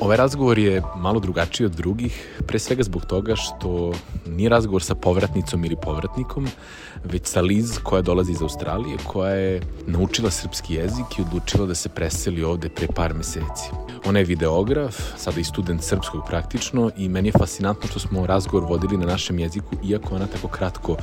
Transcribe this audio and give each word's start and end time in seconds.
Ovaj 0.00 0.16
razgovor 0.16 0.58
je 0.58 0.82
malo 0.96 1.20
drugačiji 1.20 1.66
od 1.66 1.72
drugih, 1.72 2.40
pre 2.46 2.58
svega 2.58 2.82
zbog 2.82 3.04
toga 3.04 3.36
što 3.36 3.92
nije 4.26 4.48
razgovor 4.48 4.82
sa 4.82 4.94
povratnicom 4.94 5.64
ili 5.64 5.76
povratnikom, 5.76 6.48
već 7.04 7.26
sa 7.26 7.40
Liz 7.40 7.78
koja 7.82 8.02
dolazi 8.02 8.32
iz 8.32 8.42
Australije, 8.42 8.96
koja 9.06 9.34
je 9.34 9.60
naučila 9.86 10.30
srpski 10.30 10.74
jezik 10.74 11.18
i 11.18 11.22
odlučila 11.22 11.66
da 11.66 11.74
se 11.74 11.88
preseli 11.88 12.44
ovde 12.44 12.68
pre 12.68 12.86
par 12.86 13.14
meseci. 13.14 13.70
Ona 14.06 14.18
je 14.18 14.24
videograf, 14.24 14.96
sada 15.16 15.40
i 15.40 15.44
student 15.44 15.82
srpskog 15.82 16.22
praktično 16.26 16.90
i 16.96 17.08
meni 17.08 17.28
je 17.28 17.38
fascinantno 17.38 17.88
što 17.88 17.98
smo 18.00 18.26
razgovor 18.26 18.70
vodili 18.70 18.96
na 18.96 19.06
našem 19.06 19.38
jeziku, 19.38 19.76
iako 19.84 20.14
ona 20.14 20.26
tako 20.26 20.48
kratko 20.48 20.96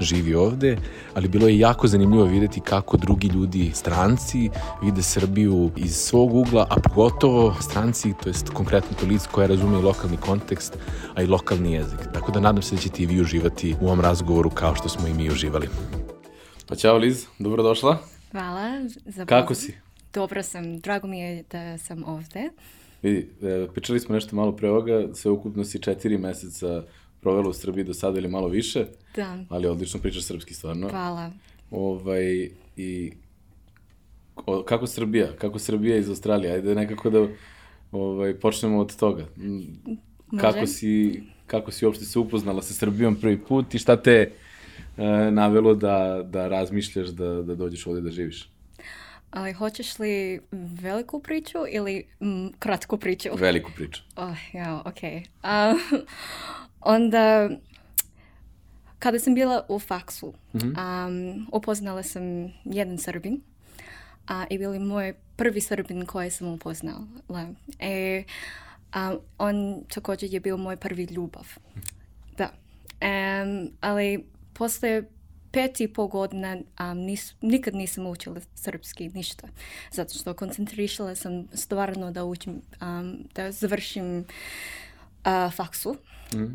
živi 0.00 0.34
ovde, 0.34 0.76
ali 1.14 1.28
bilo 1.28 1.48
je 1.48 1.58
jako 1.58 1.86
zanimljivo 1.86 2.24
videti 2.24 2.60
kako 2.60 2.96
drugi 2.96 3.28
ljudi, 3.28 3.70
stranci, 3.74 4.50
vide 4.82 5.02
Srbiju 5.02 5.70
iz 5.76 5.96
svog 5.96 6.34
ugla, 6.34 6.66
a 6.70 6.80
pogotovo 6.80 7.54
stranci, 7.60 8.14
to 8.22 8.28
jest 8.42 8.54
konkretno 8.54 8.96
to 9.00 9.06
lice 9.06 9.28
koja 9.32 9.46
razume 9.46 9.78
i 9.78 9.82
lokalni 9.82 10.16
kontekst, 10.16 10.78
a 11.14 11.22
i 11.22 11.26
lokalni 11.26 11.72
jezik. 11.72 11.98
Tako 12.14 12.32
da 12.32 12.40
nadam 12.40 12.62
se 12.62 12.74
da 12.74 12.80
ćete 12.80 13.02
i 13.02 13.06
vi 13.06 13.20
uživati 13.20 13.74
u 13.80 13.86
ovom 13.86 14.00
razgovoru 14.00 14.50
kao 14.50 14.74
što 14.74 14.88
smo 14.88 15.08
i 15.08 15.14
mi 15.14 15.30
uživali. 15.30 15.68
Pa 16.68 16.74
ćao 16.74 16.96
Liz, 16.96 17.26
dobrodošla. 17.38 17.98
Hvala. 18.32 18.88
Za 19.06 19.24
Kako 19.26 19.54
si? 19.54 19.74
Dobro 20.14 20.42
sam, 20.42 20.78
drago 20.78 21.08
mi 21.08 21.20
je 21.20 21.44
da 21.50 21.78
sam 21.78 22.04
ovde. 22.04 22.50
Vidi, 23.02 23.28
e, 23.42 23.66
pričali 23.74 24.00
smo 24.00 24.14
nešto 24.14 24.36
malo 24.36 24.56
pre 24.56 24.70
ovoga, 24.70 25.14
sve 25.14 25.30
ukupno 25.30 25.64
si 25.64 25.82
četiri 25.82 26.18
meseca 26.18 26.82
provela 27.20 27.48
u 27.48 27.52
Srbiji 27.52 27.84
do 27.84 27.94
sada 27.94 28.18
ili 28.18 28.28
malo 28.28 28.48
više. 28.48 28.86
Da. 29.16 29.38
Ali 29.48 29.66
odlično 29.66 30.00
pričaš 30.00 30.24
srpski 30.24 30.54
stvarno. 30.54 30.88
Hvala. 30.88 31.30
Ovaj, 31.70 32.50
i 32.76 33.12
o, 34.46 34.62
kako 34.62 34.86
Srbija? 34.86 35.36
Kako 35.38 35.58
Srbija 35.58 35.96
iz 35.96 36.08
Australije? 36.08 36.52
Ajde 36.52 36.74
nekako 36.74 37.10
da 37.10 37.28
ovaj, 37.92 38.34
počnemo 38.34 38.78
od 38.78 38.96
toga. 38.96 39.26
Kako 40.40 40.58
Može. 40.58 40.72
si, 40.72 41.22
kako 41.46 41.70
si 41.70 41.86
uopšte 41.86 42.04
se 42.04 42.18
upoznala 42.18 42.62
sa 42.62 42.74
Srbijom 42.74 43.16
prvi 43.16 43.38
put 43.38 43.74
i 43.74 43.78
šta 43.78 43.96
te 43.96 44.30
e, 44.96 45.30
navelo 45.30 45.74
da, 45.74 46.22
da 46.24 46.48
razmišljaš 46.48 47.08
da, 47.08 47.42
da 47.42 47.54
dođeš 47.54 47.86
ovde 47.86 48.00
da 48.00 48.10
živiš? 48.10 48.48
Ali 49.30 49.52
hoćeš 49.52 49.98
li 49.98 50.40
veliku 50.82 51.20
priču 51.20 51.58
ili 51.68 52.04
mm, 52.20 52.46
kratku 52.58 52.98
priču? 52.98 53.28
Veliku 53.34 53.70
priču. 53.76 54.02
Oh, 54.16 54.54
ja, 54.54 54.82
okej. 54.84 55.22
A, 55.42 55.74
onda, 56.80 57.50
kada 58.98 59.18
sam 59.18 59.34
bila 59.34 59.66
u 59.68 59.78
faksu, 59.78 60.34
um, 60.52 61.46
upoznala 61.52 62.02
sam 62.02 62.22
jedan 62.64 62.98
Srbin 62.98 63.40
a, 64.28 64.44
i 64.50 64.58
bili 64.58 64.78
moj 64.78 65.14
prvi 65.36 65.60
Srbin 65.60 66.06
koji 66.06 66.30
sam 66.30 66.48
upoznala. 66.48 67.06
E, 67.78 68.24
a, 68.92 69.16
on 69.38 69.84
također 69.94 70.34
je 70.34 70.40
bio 70.40 70.56
moj 70.56 70.76
prvi 70.76 71.04
ljubav. 71.04 71.46
Da. 72.36 72.52
Em, 73.00 73.70
ali 73.80 74.24
posle 74.52 75.02
pet 75.52 75.80
i 75.80 75.88
pol 75.88 76.06
godina 76.06 76.56
um, 76.80 76.98
nis, 76.98 77.34
nikad 77.40 77.74
nisam 77.74 78.06
učila 78.06 78.40
srpski 78.54 79.08
ništa. 79.08 79.48
Zato 79.92 80.14
što 80.14 80.34
koncentrišala 80.34 81.14
sam 81.14 81.48
stvarno 81.54 82.10
da 82.10 82.24
učim, 82.24 82.62
um, 82.80 83.28
da 83.34 83.52
završim 83.52 84.18
uh, 84.18 85.54
faksu. 85.54 85.96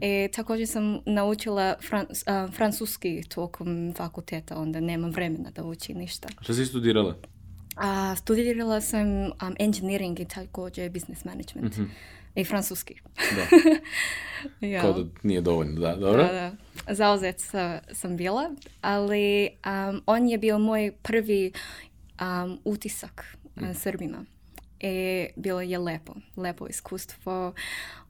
I 0.01 0.29
također 0.33 0.67
sam 0.67 0.99
naučila 1.05 1.75
fran, 1.81 2.05
uh, 2.09 2.53
francuski 2.53 3.23
tokom 3.29 3.93
fakulteta, 3.97 4.57
onda 4.57 4.79
nemam 4.79 5.11
vremena 5.11 5.51
da 5.51 5.63
učim 5.63 5.97
ništa. 5.97 6.29
Šta 6.41 6.53
si 6.53 6.65
studirala? 6.65 7.15
A, 7.77 8.15
studirala 8.15 8.81
sam 8.81 9.07
um, 9.07 9.55
engineering 9.59 10.19
i 10.19 10.25
također 10.25 10.89
business 10.89 11.25
management. 11.25 11.75
I 12.35 12.43
francuski. 12.43 12.95
Da. 13.15 13.57
ja. 14.67 14.81
Kao 14.81 14.93
da 14.93 15.09
nije 15.23 15.41
dovoljno, 15.41 15.81
da, 15.81 15.95
dobro? 15.95 16.23
Da, 16.23 16.51
da. 16.85 16.93
Zauzet 16.93 17.39
sa- 17.39 17.79
sam 17.91 18.17
bila, 18.17 18.51
ali 18.81 19.49
um, 19.65 20.01
on 20.05 20.29
je 20.29 20.37
bio 20.37 20.59
moj 20.59 20.91
prvi 21.01 21.51
um, 22.21 22.59
utisak 22.65 23.37
mm. 23.55 23.73
Srbima. 23.73 24.25
I 24.79 25.27
bilo 25.35 25.61
je 25.61 25.79
lepo, 25.79 26.13
lepo 26.35 26.67
iskustvo. 26.67 27.53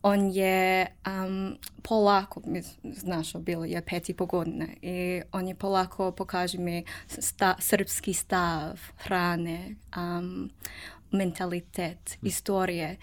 On 0.01 0.31
je 0.31 0.87
um, 1.07 1.57
polako, 1.81 2.41
znaš, 2.83 3.33
bilo 3.33 3.65
je 3.65 3.81
pet 3.81 4.09
i 4.09 4.13
po 4.13 4.25
godine, 4.25 4.67
i 4.81 5.21
on 5.31 5.47
je 5.47 5.55
polako 5.55 6.11
pokaže 6.11 6.57
mi 6.57 6.83
sta, 7.07 7.55
srpski 7.59 8.13
stav, 8.13 8.79
hrane, 8.97 9.75
um, 9.97 10.49
mentalitet, 11.11 12.17
istorije. 12.21 12.97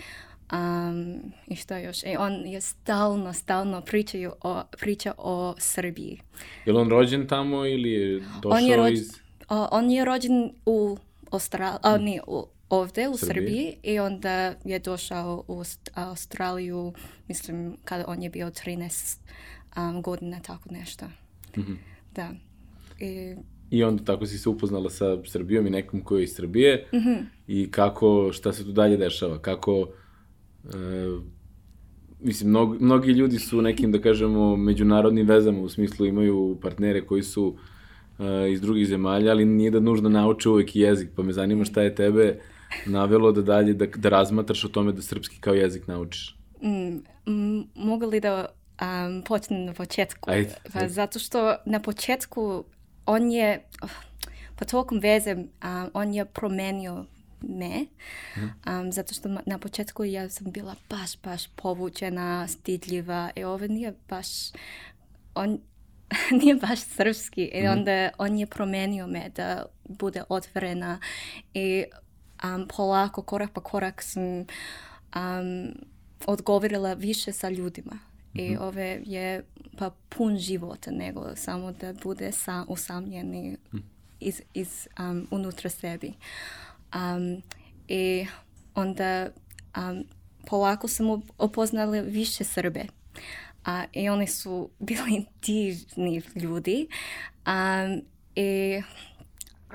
Um, 0.52 1.32
I 1.46 1.56
što 1.56 1.76
još? 1.76 2.02
E, 2.04 2.16
on 2.18 2.32
je 2.46 2.60
stalno, 2.60 3.32
stalno 3.32 3.80
pričaju 3.80 4.32
o, 4.42 4.62
priča 4.80 5.12
o 5.18 5.54
Srbiji. 5.58 6.20
Je 6.64 6.72
li 6.72 6.78
on 6.78 6.90
rođen 6.90 7.28
tamo 7.28 7.66
ili 7.66 7.90
je 7.90 8.22
došao 8.42 8.58
On 8.58 8.64
je, 8.64 8.76
rođ, 8.76 8.92
iz... 8.92 9.20
o, 9.48 9.68
on 9.70 9.90
je 9.90 10.04
rođen 10.04 10.52
u 10.66 10.96
Australiji, 11.30 11.78
a 11.82 11.98
ne, 11.98 12.20
u, 12.26 12.46
ovde 12.74 13.08
u 13.08 13.16
Srbiji. 13.16 13.34
Srbiji 13.36 13.76
i 13.84 13.98
onda 13.98 14.30
je 14.64 14.78
došao 14.80 15.44
u 15.48 15.54
Aust- 15.54 15.90
Australiju, 15.94 16.92
mislim, 17.28 17.76
kada 17.84 18.04
on 18.06 18.22
je 18.22 18.30
bio 18.30 18.46
13 18.48 19.18
um, 19.76 20.02
godina, 20.02 20.40
tako 20.40 20.68
nešto. 20.72 21.06
Da. 22.14 22.30
I, 23.00 23.34
I 23.70 23.84
onda 23.84 24.04
tako 24.04 24.26
si 24.26 24.38
se 24.38 24.48
upoznala 24.48 24.90
sa 24.90 25.18
Srbijom 25.24 25.66
i 25.66 25.70
nekom 25.70 26.00
koji 26.00 26.20
je 26.20 26.24
iz 26.24 26.34
Srbije 26.34 26.86
Mhm. 26.94 27.14
i 27.48 27.70
kako, 27.70 28.30
šta 28.32 28.52
se 28.52 28.64
tu 28.64 28.72
dalje 28.72 28.96
dešava, 28.96 29.38
kako, 29.38 29.88
e, 30.64 30.68
mislim, 32.20 32.50
mnog, 32.50 32.80
mnogi 32.80 33.10
ljudi 33.10 33.38
su 33.38 33.62
nekim, 33.62 33.92
da 33.92 34.00
kažemo, 34.00 34.56
međunarodnim 34.56 35.26
vezama, 35.26 35.60
u 35.60 35.68
smislu 35.68 36.06
imaju 36.06 36.58
partnere 36.62 37.00
koji 37.00 37.22
su 37.22 37.56
e, 38.18 38.52
iz 38.52 38.60
drugih 38.60 38.86
zemalja, 38.86 39.30
ali 39.30 39.44
nije 39.44 39.70
da 39.70 39.80
nužno 39.80 40.08
nauče 40.08 40.48
uvek 40.48 40.76
jezik, 40.76 41.08
pa 41.16 41.22
me 41.22 41.32
zanima 41.32 41.64
šta 41.64 41.82
je 41.82 41.94
tebe 41.94 42.40
navelo 42.86 43.32
da 43.32 43.42
dalje, 43.42 43.74
da, 43.74 43.86
da 43.86 44.08
razmatraš 44.08 44.64
o 44.64 44.68
tome 44.68 44.92
da 44.92 45.02
srpski 45.02 45.40
kao 45.40 45.54
jezik 45.54 45.86
naučiš. 45.88 46.36
mm, 46.62 46.96
m, 47.26 47.68
mogu 47.74 48.06
li 48.06 48.20
da 48.20 48.46
um, 48.80 49.22
počnem 49.22 49.64
na 49.64 49.72
početku? 49.72 50.30
Ajde, 50.30 50.54
Pa 50.72 50.78
ajde. 50.78 50.88
zato 50.92 51.18
što 51.18 51.56
na 51.66 51.80
početku 51.80 52.64
on 53.06 53.30
je, 53.32 53.64
pa 54.58 54.64
tokom 54.64 54.98
veze, 54.98 55.34
um, 55.34 55.90
on 55.94 56.14
je 56.14 56.24
promenio 56.24 57.04
me, 57.40 57.86
um, 58.66 58.92
zato 58.92 59.14
što 59.14 59.28
na 59.46 59.58
početku 59.58 60.04
ja 60.04 60.28
sam 60.30 60.50
bila 60.52 60.74
baš, 60.90 61.20
baš 61.22 61.46
povučena, 61.56 62.48
stidljiva 62.48 63.30
i 63.36 63.44
ovo 63.44 63.66
nije 63.66 63.94
baš, 64.08 64.26
on 65.34 65.58
nije 66.42 66.54
baš 66.54 66.80
srpski 66.80 67.44
i 67.44 67.66
onda 67.66 68.10
on 68.18 68.38
je 68.38 68.46
promenio 68.46 69.06
me 69.06 69.28
da 69.36 69.64
bude 69.88 70.22
otvorena 70.28 70.98
i 71.54 71.84
um, 72.44 72.68
polako, 72.76 73.22
korak 73.22 73.52
po 73.52 73.60
korak 73.60 74.02
sam 74.02 74.22
um, 75.16 75.74
odgovorila 76.26 76.94
više 76.94 77.32
sa 77.32 77.48
ljudima. 77.48 77.98
I 78.34 78.56
ove 78.56 79.00
je 79.04 79.44
pa 79.78 79.90
pun 80.08 80.38
života 80.38 80.90
nego 80.90 81.36
samo 81.36 81.72
da 81.72 81.92
bude 81.92 82.32
sam, 82.32 82.66
usamljen 82.68 83.34
i 83.34 83.56
iz, 84.20 84.42
iz 84.54 84.88
um, 84.98 85.26
unutra 85.30 85.70
sebi. 85.70 86.12
Um, 86.94 87.42
I 87.88 88.26
onda 88.74 89.28
um, 89.76 90.04
polako 90.46 90.88
sam 90.88 91.06
upoznala 91.38 92.00
više 92.00 92.44
Srbe. 92.44 92.84
A, 93.64 93.84
I 93.92 94.08
oni 94.08 94.26
su 94.26 94.70
bili 94.78 95.26
divni 95.46 96.22
ljudi. 96.34 96.88
Um, 97.46 98.02
i, 98.36 98.82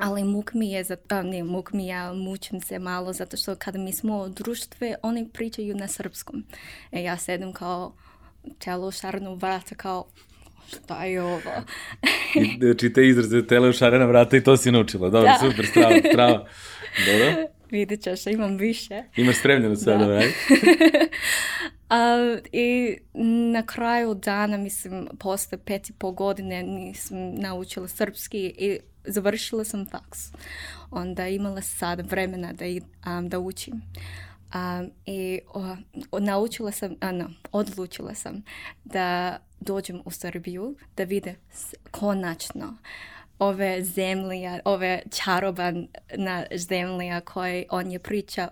ali 0.01 0.23
muk 0.23 0.53
mi 0.53 0.71
je, 0.71 0.83
za, 0.83 0.97
a, 1.09 1.21
ne 1.21 1.43
muk 1.43 1.73
mi 1.73 1.87
ja 1.87 2.13
mučim 2.13 2.61
se 2.61 2.79
malo 2.79 3.13
zato 3.13 3.37
što 3.37 3.55
kada 3.55 3.79
mi 3.79 3.93
smo 3.93 4.17
u 4.17 4.29
društve, 4.29 4.95
oni 5.01 5.29
pričaju 5.33 5.75
na 5.75 5.87
srpskom. 5.87 6.43
I 6.91 7.03
ja 7.03 7.17
sedem 7.17 7.53
kao 7.53 7.93
telo 8.59 8.91
šarno 8.91 9.35
vrata 9.35 9.75
kao 9.75 10.05
šta 10.67 11.05
je 11.05 11.23
ovo? 11.23 11.51
I, 12.35 12.57
znači, 12.65 12.93
te 12.93 13.07
izraze 13.07 13.47
tele 13.47 13.69
u 13.69 13.73
šarena 13.73 14.05
vrata 14.05 14.37
i 14.37 14.43
to 14.43 14.57
si 14.57 14.71
naučila. 14.71 15.09
Dobro, 15.09 15.31
Da. 15.41 15.49
super, 15.49 15.65
strava, 15.65 15.95
strava. 16.13 16.47
Dobro. 17.05 17.47
Vidjet 17.71 18.01
ćeš, 18.01 18.27
imam 18.27 18.57
više. 18.57 19.03
Imaš 19.15 19.39
spremljeno 19.39 19.75
sve, 19.75 19.93
Da. 19.93 19.99
dobro, 19.99 20.15
ajde. 20.15 20.33
A, 21.89 22.37
I 22.51 22.97
na 23.53 23.65
kraju 23.65 24.13
dana, 24.13 24.57
mislim, 24.57 25.07
posle 25.19 25.57
pet 25.57 25.89
i 25.89 25.93
pol 25.93 26.11
godine 26.11 26.63
nisam 26.63 27.17
naučila 27.35 27.87
srpski 27.87 28.53
i 28.57 28.79
završila 29.11 29.63
sam 29.63 29.85
faks. 29.85 30.31
Onda 30.91 31.27
imala 31.27 31.61
sad 31.61 32.11
vremena 32.11 32.53
da, 32.53 32.65
i- 32.65 32.81
am, 33.01 33.29
da 33.29 33.39
učim. 33.39 33.81
Um, 34.53 34.91
I 35.05 35.39
o, 35.53 35.75
o, 36.11 36.19
naučila 36.19 36.71
sam, 36.71 36.95
a, 37.01 37.11
no, 37.11 37.29
odlučila 37.51 38.15
sam 38.15 38.43
da 38.83 39.37
dođem 39.59 40.01
u 40.05 40.11
Srbiju, 40.11 40.75
da 40.97 41.03
vide 41.03 41.35
konačno 41.91 42.77
ove 43.39 43.83
zemlje, 43.83 44.61
ove 44.65 45.01
čarobana 45.11 46.45
zemlja 46.55 47.21
koje 47.21 47.65
on 47.69 47.91
je 47.91 47.99
pričao, 47.99 48.47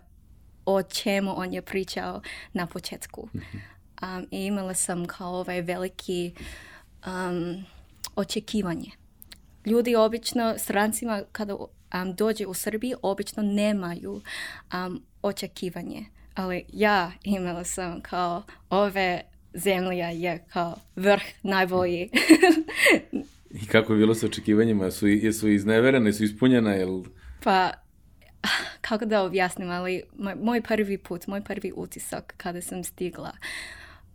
o 0.65 0.83
čemu 0.83 1.39
on 1.39 1.53
je 1.53 1.61
pričao 1.61 2.21
na 2.53 2.67
početku. 2.67 3.29
Um, 4.01 4.27
I 4.31 4.45
imala 4.45 4.73
sam 4.73 5.05
kao 5.05 5.35
ovaj 5.35 5.61
veliki 5.61 6.33
um, 7.07 7.65
očekivanje. 8.15 8.91
Ljudi 9.67 9.95
obično, 9.95 10.53
strancima 10.57 11.21
kada 11.31 11.55
um, 11.55 11.69
dođe 12.17 12.45
u 12.45 12.53
Srbiji, 12.53 12.93
obično 13.01 13.43
nemaju 13.43 14.21
um, 14.73 15.03
očekivanje. 15.21 16.05
Ali 16.35 16.65
ja 16.73 17.11
imala 17.23 17.63
sam 17.63 18.01
kao 18.01 18.43
ove 18.69 19.21
zemlja 19.53 20.09
je 20.09 20.45
kao 20.53 20.75
vrh 20.95 21.23
najbolji. 21.43 22.09
I 23.61 23.65
kako 23.65 23.93
je 23.93 23.99
bilo 23.99 24.15
sa 24.15 24.25
očekivanjima? 24.25 24.91
Su, 24.91 25.07
jesu 25.07 25.49
izneverene, 25.49 26.13
su 26.13 26.23
ispunjena, 26.23 26.73
jel... 26.73 27.03
Pa, 27.43 27.71
kako 28.81 29.05
da 29.05 29.23
objasnim, 29.23 29.69
ali 29.69 30.03
moj, 30.17 30.35
moj 30.35 30.61
prvi 30.61 30.97
put, 30.97 31.27
moj 31.27 31.41
prvi 31.41 31.71
utisak 31.75 32.33
kada 32.37 32.61
sam 32.61 32.83
stigla. 32.83 33.31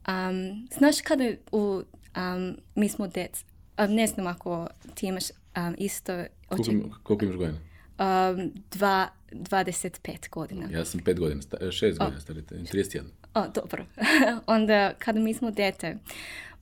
Um, 0.08 0.68
znaš 0.78 1.00
kada 1.00 1.30
u, 1.52 1.82
um, 2.16 2.56
mi 2.74 2.88
smo 2.88 3.06
dec, 3.06 3.44
um, 3.78 3.94
ne 3.94 4.06
znam 4.06 4.26
ako 4.26 4.68
ti 4.94 5.06
imaš 5.06 5.24
um, 5.56 5.74
isto 5.78 6.12
Koliko, 6.48 6.70
oček, 6.70 7.02
koliko 7.02 7.24
imaš 7.24 7.36
godina? 7.36 7.58
um, 7.98 8.52
dva, 8.70 9.08
25 9.32 10.30
godina. 10.30 10.68
Ja 10.70 10.84
sam 10.84 11.00
pet 11.00 11.18
godina, 11.18 11.42
sta, 11.42 11.56
e, 11.60 11.72
šest 11.72 11.98
godina 11.98 12.20
starite, 12.20 12.54
31. 12.54 13.02
O, 13.34 13.48
dobro. 13.48 13.86
Onda, 14.46 14.94
kada 14.98 15.20
mi 15.20 15.34
smo 15.34 15.50
dete, 15.50 15.98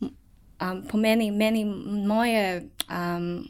um, 0.00 0.84
po 0.88 0.98
meni, 0.98 1.30
meni 1.30 1.64
moje 2.06 2.68
um, 2.90 3.48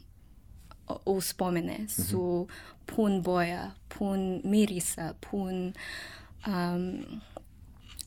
uspomene 1.06 1.88
su 1.88 2.48
pun 2.86 3.22
boja, 3.22 3.70
pun 3.98 4.40
mirisa, 4.44 5.14
pun 5.30 5.72
um, 6.46 7.04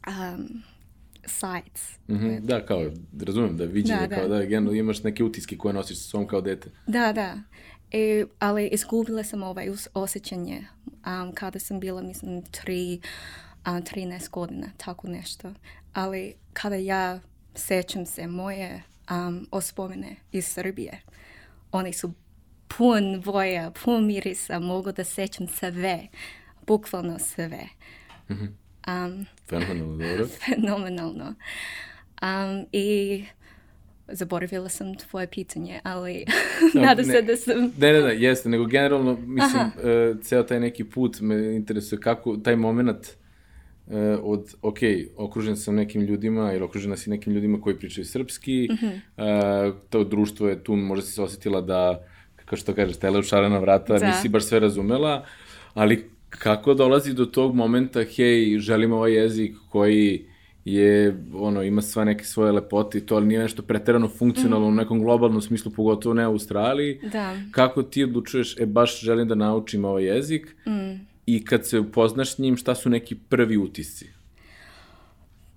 um, 0.07 0.63
sights. 1.25 1.99
Mhm, 2.09 2.35
Da, 2.41 2.65
kao, 2.65 2.91
razumijem 3.21 3.57
da 3.57 3.65
viđenje, 3.65 3.99
Da, 3.99 4.07
da. 4.07 4.15
kao 4.15 4.27
da, 4.27 4.39
generalno 4.45 4.71
imaš 4.71 5.03
neke 5.03 5.23
utiske 5.23 5.57
koje 5.57 5.73
nosiš 5.73 5.97
sa 5.97 6.03
sobom 6.03 6.27
kao 6.27 6.41
dete. 6.41 6.69
Da, 6.87 7.13
da. 7.13 7.37
E, 7.91 8.25
ali 8.39 8.67
izgubila 8.67 9.23
sam 9.23 9.43
ovaj 9.43 9.69
osjećanje 9.93 10.65
um, 10.85 11.31
kada 11.33 11.59
sam 11.59 11.79
bila, 11.79 12.01
mislim, 12.01 12.41
tri, 12.41 12.99
um, 13.67 13.73
13 13.73 14.29
godina, 14.29 14.67
tako 14.77 15.07
nešto. 15.07 15.53
Ali 15.93 16.33
kada 16.53 16.75
ja 16.75 17.19
sećam 17.55 18.05
se 18.05 18.27
moje 18.27 18.83
um, 19.11 19.47
ospomene 19.51 20.15
iz 20.31 20.45
Srbije, 20.45 21.01
oni 21.71 21.93
su 21.93 22.13
pun 22.77 23.21
boja, 23.25 23.71
pun 23.83 24.05
mirisa, 24.05 24.59
mogu 24.59 24.91
da 24.91 25.03
sećam 25.03 25.47
sve, 25.47 26.07
bukvalno 26.67 27.19
sve. 27.19 27.67
Um, 28.87 29.25
Fenomenalno, 29.49 30.07
dobro. 30.07 30.27
fenomenalno. 30.45 31.35
Um, 32.21 32.65
I 32.71 33.23
zaboravila 34.07 34.69
sam 34.69 34.95
tvoje 34.95 35.27
pitanje, 35.27 35.79
ali 35.83 36.25
nadam 36.85 37.05
ne. 37.05 37.13
se 37.13 37.21
da 37.21 37.35
sam... 37.35 37.71
Ne, 37.77 37.93
ne, 37.93 38.01
ne, 38.01 38.21
jeste, 38.21 38.49
nego 38.49 38.65
generalno, 38.65 39.17
mislim, 39.21 39.61
uh, 39.63 40.21
ceo 40.21 40.43
taj 40.43 40.59
neki 40.59 40.83
put 40.83 41.21
me 41.21 41.55
interesuje 41.55 41.99
kako 41.99 42.37
taj 42.37 42.55
moment 42.55 43.07
uh, 43.87 43.93
od, 44.21 44.55
ok, 44.61 44.77
okružen 45.17 45.57
sam 45.57 45.75
nekim 45.75 46.01
ljudima 46.01 46.53
ili 46.53 46.63
okružena 46.63 46.97
si 46.97 47.09
nekim 47.09 47.33
ljudima 47.33 47.61
koji 47.61 47.77
pričaju 47.79 48.05
srpski, 48.05 48.69
uh, 48.71 49.75
to 49.89 50.03
društvo 50.03 50.49
je 50.49 50.63
tu, 50.63 50.75
možda 50.75 51.05
si 51.05 51.11
se 51.11 51.21
osetila 51.21 51.61
da, 51.61 52.07
kako 52.35 52.55
što 52.55 52.73
kažeš, 52.73 52.97
tele 52.97 53.19
u 53.19 53.23
šarena 53.23 53.59
vrata, 53.59 53.97
Da. 53.99 54.07
nisi 54.07 54.29
baš 54.29 54.43
sve 54.43 54.59
razumela, 54.59 55.25
ali 55.73 56.12
kako 56.39 56.73
dolazi 56.73 57.13
do 57.13 57.25
tog 57.25 57.55
momenta, 57.55 58.03
hej, 58.03 58.57
želim 58.59 58.91
ovaj 58.93 59.13
jezik 59.13 59.55
koji 59.69 60.25
je, 60.65 61.23
ono, 61.33 61.63
ima 61.63 61.81
sva 61.81 62.03
neke 62.03 62.23
svoje 62.23 62.51
lepote 62.51 62.97
i 62.97 63.01
to, 63.01 63.15
ali 63.15 63.25
nije 63.25 63.39
nešto 63.39 63.61
preterano 63.61 64.07
funkcionalno 64.07 64.67
u 64.67 64.71
nekom 64.71 64.99
globalnom 64.99 65.41
smislu, 65.41 65.71
pogotovo 65.71 66.13
ne 66.15 66.27
u 66.27 66.31
Australiji. 66.31 66.99
Da. 67.11 67.37
Kako 67.51 67.83
ti 67.83 68.03
odlučuješ, 68.03 68.59
e, 68.59 68.65
baš 68.65 69.01
želim 69.01 69.27
da 69.27 69.35
naučim 69.35 69.85
ovaj 69.85 70.03
jezik 70.03 70.55
Mm. 70.67 71.05
i 71.25 71.45
kad 71.45 71.67
se 71.67 71.79
upoznaš 71.79 72.35
s 72.35 72.37
njim, 72.37 72.57
šta 72.57 72.75
su 72.75 72.89
neki 72.89 73.15
prvi 73.15 73.57
utisci? 73.57 74.07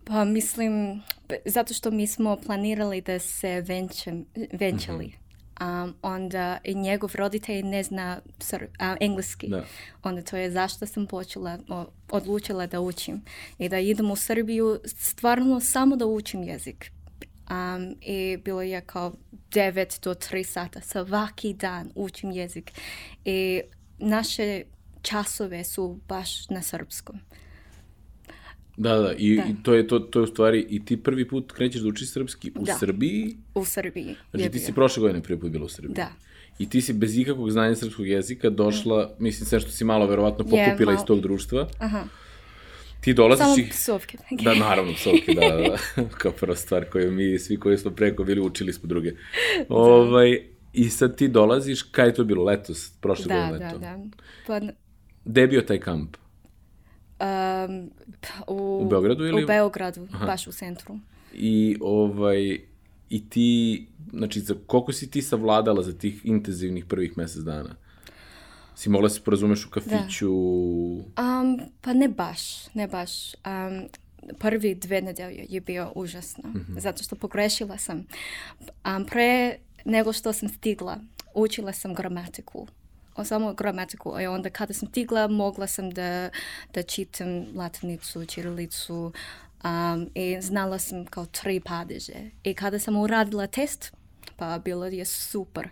Pa 0.05 0.25
mislim, 0.25 1.03
zato 1.45 1.75
što 1.75 1.91
mi 1.91 2.07
smo 2.07 2.37
planirali 2.47 3.01
da 3.01 3.19
se 3.19 3.61
venčem, 3.61 4.25
venčali. 4.53 5.13
Um, 5.61 5.95
onda 6.03 6.59
i 6.65 6.75
njegov 6.75 7.11
roditelj 7.15 7.63
ne 7.63 7.83
zna 7.83 8.21
sr- 8.39 8.67
a, 8.79 8.97
engleski. 9.01 9.49
Da. 9.49 9.65
Onda 10.03 10.23
to 10.23 10.37
je 10.37 10.51
zašto 10.51 10.87
sam 10.87 11.07
počela, 11.07 11.59
o- 11.69 11.87
odlučila 12.11 12.67
da 12.67 12.81
učim. 12.81 13.23
I 13.59 13.69
da 13.69 13.79
idem 13.79 14.11
u 14.11 14.17
Srbiju 14.17 14.81
stvarno 14.85 15.61
samo 15.61 15.97
da 15.97 16.07
učim 16.07 16.43
jezik. 16.43 16.91
Um, 17.51 17.97
I 18.01 18.37
bilo 18.45 18.63
je 18.63 18.81
kao 18.81 19.13
9 19.51 20.03
do 20.05 20.15
3 20.15 20.45
sata 20.45 20.81
svaki 20.81 21.53
dan 21.55 21.91
učim 21.95 22.31
jezik. 22.31 22.73
I 23.25 23.61
naše 23.99 24.63
časove 25.03 25.65
su 25.65 26.01
baš 26.09 26.49
na 26.49 26.63
srpskom. 26.63 27.21
Da, 28.77 28.97
da, 28.97 29.13
i, 29.13 29.37
Da. 29.37 29.43
i 29.43 29.55
to, 29.63 29.75
je, 29.75 29.87
to, 29.87 29.99
to 29.99 30.19
je 30.19 30.23
u 30.23 30.27
stvari, 30.27 30.67
i 30.71 30.85
ti 30.85 30.97
prvi 30.97 31.29
put 31.29 31.53
krećeš 31.53 31.81
da 31.81 31.89
učiš 31.89 32.11
srpski 32.11 32.53
u 32.55 32.65
Da. 32.65 32.75
Srbiji, 32.75 33.37
U 33.55 33.65
Srbiji. 33.65 34.17
znači 34.31 34.45
je 34.45 34.51
ti 34.51 34.59
si 34.59 34.73
prošle 34.73 35.01
godine 35.01 35.23
prvi 35.23 35.41
put 35.41 35.51
bila 35.51 35.65
u 35.65 35.69
Srbiji. 35.69 35.95
Da. 35.95 36.09
I 36.59 36.69
ti 36.69 36.81
si 36.81 36.93
bez 36.93 37.19
ikakvog 37.19 37.51
znanja 37.51 37.75
srpskog 37.75 38.09
jezika 38.09 38.51
došla, 38.51 39.15
mislim, 39.19 39.47
sve 39.47 39.61
što 39.61 39.71
si 39.71 39.85
malo 39.85 40.07
verovatno 40.07 40.45
Je, 40.45 40.51
pokupila 40.67 40.93
iz 40.93 40.97
malo. 40.97 41.07
tog 41.07 41.21
društva. 41.21 41.69
Aha. 41.79 42.05
Ti 43.01 43.15
dolaziš 43.15 43.45
Samo 43.45 43.57
i... 43.59 43.69
psovke. 43.71 44.19
Da, 44.33 44.55
naravno, 44.57 44.93
psovke, 44.95 45.35
da, 45.35 45.41
da, 45.49 45.57
da. 45.59 45.77
Kao 46.19 46.33
prva 46.33 46.57
stvar 46.57 46.85
koju 46.85 47.13
mi, 47.13 47.39
svi 47.39 47.57
koji 47.57 47.79
smo 47.79 47.91
preko 47.91 48.25
bili, 48.25 48.41
učili 48.41 48.73
smo 48.73 48.87
druge. 48.87 49.13
Ovaj, 49.69 50.41
I 50.73 50.89
sad 50.91 51.17
ti 51.17 51.29
dolaziš, 51.29 51.83
kaj 51.83 52.07
je 52.07 52.15
to 52.15 52.25
bilo, 52.25 52.45
letos, 52.45 52.93
prošle 52.93 53.25
Da, 53.27 53.35
godine 53.37 53.59
da, 53.59 53.67
leto? 53.67 53.79
da. 53.79 53.99
Pa, 54.47 54.61
Gde 55.25 55.41
je 55.41 55.47
bio 55.47 55.61
taj 55.63 55.79
kamp? 55.79 56.17
Um, 57.21 57.91
u, 58.49 58.81
U 58.83 58.89
Beogradu 58.89 59.25
ili- 59.25 59.45
U 59.45 59.47
Beogradu, 59.47 60.09
baš 60.21 60.47
u 60.47 60.53
centru. 60.53 60.99
I, 61.33 61.77
ovaj, 61.81 62.61
i 63.11 63.29
ti, 63.31 63.87
znači, 64.11 64.41
za 64.41 64.55
koliko 64.67 64.93
si 64.93 65.11
ti 65.11 65.23
savladala 65.23 65.83
za 65.83 65.93
tih 65.93 66.21
intenzivnih 66.25 66.85
prvih 66.85 67.19
mesec 67.19 67.43
dana? 67.43 67.75
Si 68.75 68.91
mogla 68.91 69.09
se 69.09 69.21
porazumeš 69.21 69.67
u 69.67 69.71
kafiću? 69.71 70.31
Um, 70.33 71.07
pa 71.81 71.93
ne 71.93 72.09
baš, 72.09 72.41
ne 72.75 72.89
baš. 72.89 73.35
Um, 73.35 73.89
prvi 74.39 74.75
dve 74.75 75.03
nedelje 75.03 75.47
je 75.49 75.61
bio 75.61 75.93
užasno, 75.95 76.45
zato 76.77 77.03
što 77.03 77.17
pogrešila 77.17 77.79
sam. 77.79 78.07
Um, 78.87 79.05
pre 79.07 79.57
nego 79.85 80.13
što 80.13 80.33
sam 80.33 80.49
stigla, 80.49 80.99
učila 81.35 81.73
sam 81.73 81.95
gramatiku. 81.95 82.67
O, 83.17 83.25
samo 83.25 83.55
gramatiku. 83.55 84.21
I 84.21 84.27
onda 84.27 84.51
kada 84.51 84.75
sam 84.75 84.89
stigla, 84.89 85.29
mogla 85.29 85.67
sam 85.67 85.91
da, 85.91 86.31
da 86.75 86.83
čitam 86.83 87.47
latinicu, 87.55 88.25
čirilicu 88.27 89.13
um, 89.65 90.11
i 90.15 90.37
znala 90.41 90.79
sam 90.79 91.05
kao 91.07 91.27
tri 91.27 91.61
padeže. 91.61 92.15
I 92.45 92.55
kada 92.55 92.79
sam 92.79 92.97
uradila 92.97 93.47
test, 93.47 93.93
pa 94.37 94.59
bilo 94.59 94.87
je 94.87 95.05
super. 95.05 95.69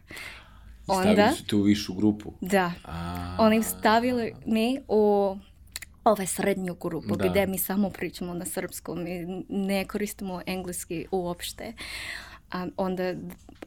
Stavili 0.85 1.11
Onda, 1.11 1.33
su 1.37 1.47
te 1.47 1.57
u 1.57 1.63
višu 1.63 1.95
grupu. 1.95 2.33
da, 2.41 2.73
A, 2.85 3.37
oni 3.41 3.63
stavili 3.63 4.35
mi 4.47 4.81
u 4.89 5.37
ovaj 6.05 6.27
srednju 6.27 6.75
grupu 6.75 7.17
Da. 7.17 7.29
gdje 7.29 7.47
mi 7.47 7.59
samo 7.59 7.91
pričamo 7.91 8.35
na 8.35 8.45
srpskom 8.45 9.07
i 9.07 9.27
ne 9.49 9.85
koristimo 9.85 10.41
engleski 10.47 11.07
uopšte. 11.11 11.73
Um, 12.55 12.73
onda 12.77 13.15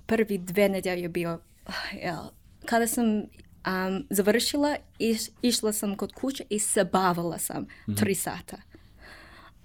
prvi 0.05 0.37
dve 0.37 0.69
nedelje 0.69 1.01
je 1.01 1.09
bio, 1.09 1.39
ah, 1.65 1.95
jel, 2.03 2.23
kada 2.65 2.87
sam 2.87 3.23
um, 3.67 4.03
završila, 4.09 4.75
iš, 4.99 5.19
išla 5.41 5.73
sam 5.73 5.95
kod 5.95 6.13
kuće 6.13 6.43
i 6.49 6.59
se 6.59 6.83
bavila 6.83 7.37
sam 7.37 7.65
tri 7.95 8.15
sata. 8.15 8.57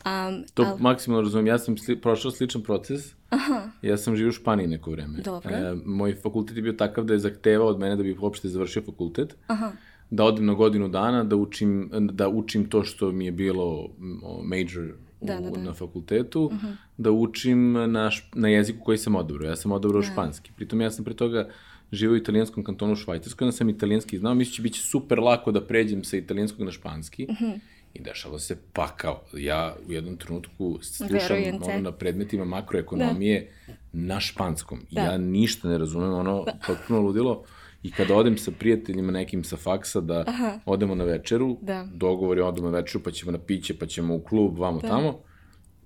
Um, 0.04 0.44
To 0.54 0.62
al- 0.62 0.76
maksimalno 0.78 1.22
razumijem. 1.22 1.46
Ja 1.46 1.58
sam 1.58 1.76
sli, 1.78 2.00
prošao 2.00 2.30
sličan 2.30 2.62
proces. 2.62 3.14
Aha. 3.30 3.70
Ja 3.82 3.96
sam 3.96 4.16
živio 4.16 4.28
u 4.28 4.32
Španiji 4.32 4.66
neko 4.66 4.90
vreme. 4.90 5.18
Dobro. 5.18 5.50
E, 5.50 5.74
moj 5.84 6.14
fakultet 6.14 6.56
je 6.56 6.62
bio 6.62 6.72
takav 6.72 7.04
da 7.04 7.12
je 7.12 7.18
zahtevao 7.18 7.66
od 7.68 7.78
mene 7.78 7.96
da 7.96 8.02
bih 8.02 8.22
uopšte 8.22 8.48
završio 8.48 8.82
fakultet. 8.82 9.36
Aha. 9.46 9.72
Da 10.10 10.24
odem 10.24 10.46
na 10.46 10.54
godinu 10.54 10.88
dana, 10.88 11.24
da 11.24 11.36
učim, 11.36 11.90
da 11.92 12.28
učim 12.28 12.68
to 12.68 12.84
što 12.84 13.12
mi 13.12 13.24
je 13.24 13.32
bilo 13.32 13.88
major 14.44 14.94
u, 15.20 15.26
Da, 15.26 15.40
da, 15.40 15.50
da. 15.50 15.60
na 15.60 15.72
fakultetu, 15.72 16.50
da 16.96 17.10
učim 17.10 17.72
na, 17.72 18.10
na 18.34 18.48
jeziku 18.48 18.84
koji 18.84 18.98
sam 18.98 19.14
odabrao. 19.16 19.48
Ja 19.48 19.56
sam 19.56 19.72
odabrao 19.72 20.02
španski. 20.02 20.50
Pritom 20.56 20.80
ja 20.80 20.90
sam 20.90 21.04
pre 21.04 21.14
toga 21.14 21.48
živio 21.92 22.14
u 22.14 22.16
italijanskom 22.16 22.64
kantonu 22.64 22.92
u 22.92 22.96
Švajcarskoj, 22.96 23.44
onda 23.44 23.56
sam 23.56 23.68
italijanski 23.68 24.18
znao, 24.18 24.34
mislim 24.34 24.54
će 24.54 24.62
biti 24.62 24.78
super 24.78 25.18
lako 25.18 25.52
da 25.52 25.66
pređem 25.66 26.04
sa 26.04 26.16
italijanskog 26.16 26.64
na 26.64 26.72
španski. 26.72 27.26
I 27.94 28.00
dešava 28.00 28.38
se 28.38 28.56
pakao. 28.72 29.20
Ja 29.36 29.76
u 29.88 29.92
jednom 29.92 30.16
trenutku 30.16 30.78
slušam 30.82 31.36
ono 31.62 31.80
na 31.80 31.92
predmetima 31.92 32.44
makroekonomije 32.44 33.52
na 33.92 34.20
španskom. 34.20 34.80
Da. 34.90 35.00
Ja 35.00 35.18
ništa 35.18 35.68
ne 35.68 35.78
razumem, 35.78 36.12
ono 36.14 36.44
potpuno 36.66 37.00
ludilo. 37.00 37.44
I 37.82 37.90
kada 37.90 38.14
odem 38.14 38.38
sa 38.38 38.50
prijateljima 38.58 39.12
nekim 39.12 39.44
sa 39.44 39.56
faksa 39.56 40.00
da 40.00 40.24
odemo 40.66 40.94
na 40.94 41.04
večeru, 41.04 41.58
Da. 41.62 41.88
dogovor 41.94 42.38
je 42.38 42.44
odemo 42.44 42.70
na 42.70 42.78
večeru, 42.78 43.04
pa 43.04 43.10
ćemo 43.10 43.32
na 43.32 43.38
piće, 43.38 43.78
pa 43.78 43.86
ćemo 43.86 44.14
u 44.14 44.20
klub, 44.20 44.58
vamo 44.58 44.80
tamo. 44.80 45.18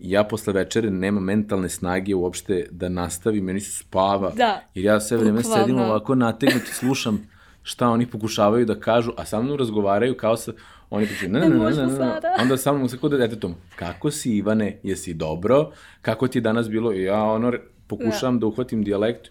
Ja 0.00 0.24
posle 0.24 0.52
večere 0.52 0.90
nema 0.90 1.20
mentalne 1.20 1.68
snage 1.68 2.14
uopšte 2.14 2.66
da 2.70 2.88
nastavim, 2.88 3.44
meni 3.44 3.60
se 3.60 3.78
spava. 3.78 4.32
Da. 4.36 4.62
Jer 4.74 4.84
ja 4.84 5.00
sve 5.00 5.16
vreme 5.16 5.42
Bukvalno. 5.42 5.64
sedim 5.64 5.78
ovako 5.78 6.14
nategnut 6.14 6.62
i 6.62 6.74
slušam 6.74 7.28
šta 7.62 7.88
oni 7.88 8.06
pokušavaju 8.06 8.66
da 8.66 8.80
kažu, 8.80 9.12
a 9.16 9.24
sa 9.24 9.42
mnom 9.42 9.58
razgovaraju 9.58 10.16
kao 10.16 10.36
sa... 10.36 10.52
Oni 10.90 11.06
pričaju, 11.06 11.32
ne, 11.32 11.40
ne, 11.40 11.48
ne, 11.48 11.56
ne, 11.56 11.86
ne, 11.86 11.98
ne, 11.98 12.20
onda 12.42 12.56
sa 12.56 12.72
mnom 12.72 12.88
se 12.88 12.98
kod 12.98 13.10
detetom, 13.10 13.54
kako 13.76 14.10
si 14.10 14.36
Ivane, 14.36 14.78
jesi 14.82 15.14
dobro, 15.14 15.70
kako 16.02 16.28
ti 16.28 16.38
je 16.38 16.42
danas 16.42 16.68
bilo, 16.68 16.92
I 16.92 17.02
ja 17.02 17.22
ono, 17.24 17.52
pokušavam 17.86 18.38
da. 18.38 18.46
uhvatim 18.46 18.84
dijalekt, 18.84 19.28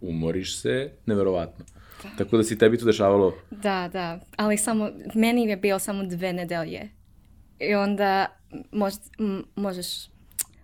umoriš 0.00 0.60
se, 0.60 0.90
neverovatno. 1.06 1.64
Tako 2.18 2.36
da 2.36 2.42
si 2.42 2.58
tebi 2.58 2.78
to 2.78 2.84
dešavalo, 2.84 3.34
Da, 3.50 3.88
da, 3.92 4.20
ali 4.36 4.58
samo, 4.58 4.90
meni 5.14 5.48
je 5.48 5.56
bio 5.56 5.78
samo 5.78 6.04
dve 6.04 6.32
nedelje. 6.32 6.88
I 7.60 7.74
onda 7.74 8.26
mož, 8.72 8.94
m- 9.18 9.44
možeš, 9.56 9.86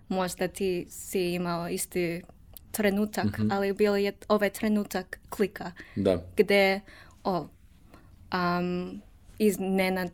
možda 0.07 0.47
ti 0.47 0.87
si 0.89 1.33
imao 1.33 1.69
isti 1.69 2.21
trenutak, 2.71 3.25
ali 3.51 3.73
bio 3.73 3.95
je 3.95 4.13
ovaj 4.27 4.49
trenutak 4.49 5.19
klika, 5.29 5.71
da, 5.95 6.23
gde, 6.37 6.81
o, 7.23 7.47
um, 8.33 9.01
iznenaden, 9.39 10.11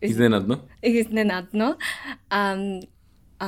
iz, 0.00 0.10
iznenadno. 0.10 0.58
iznenadno 0.82 1.76
um, 2.32 2.82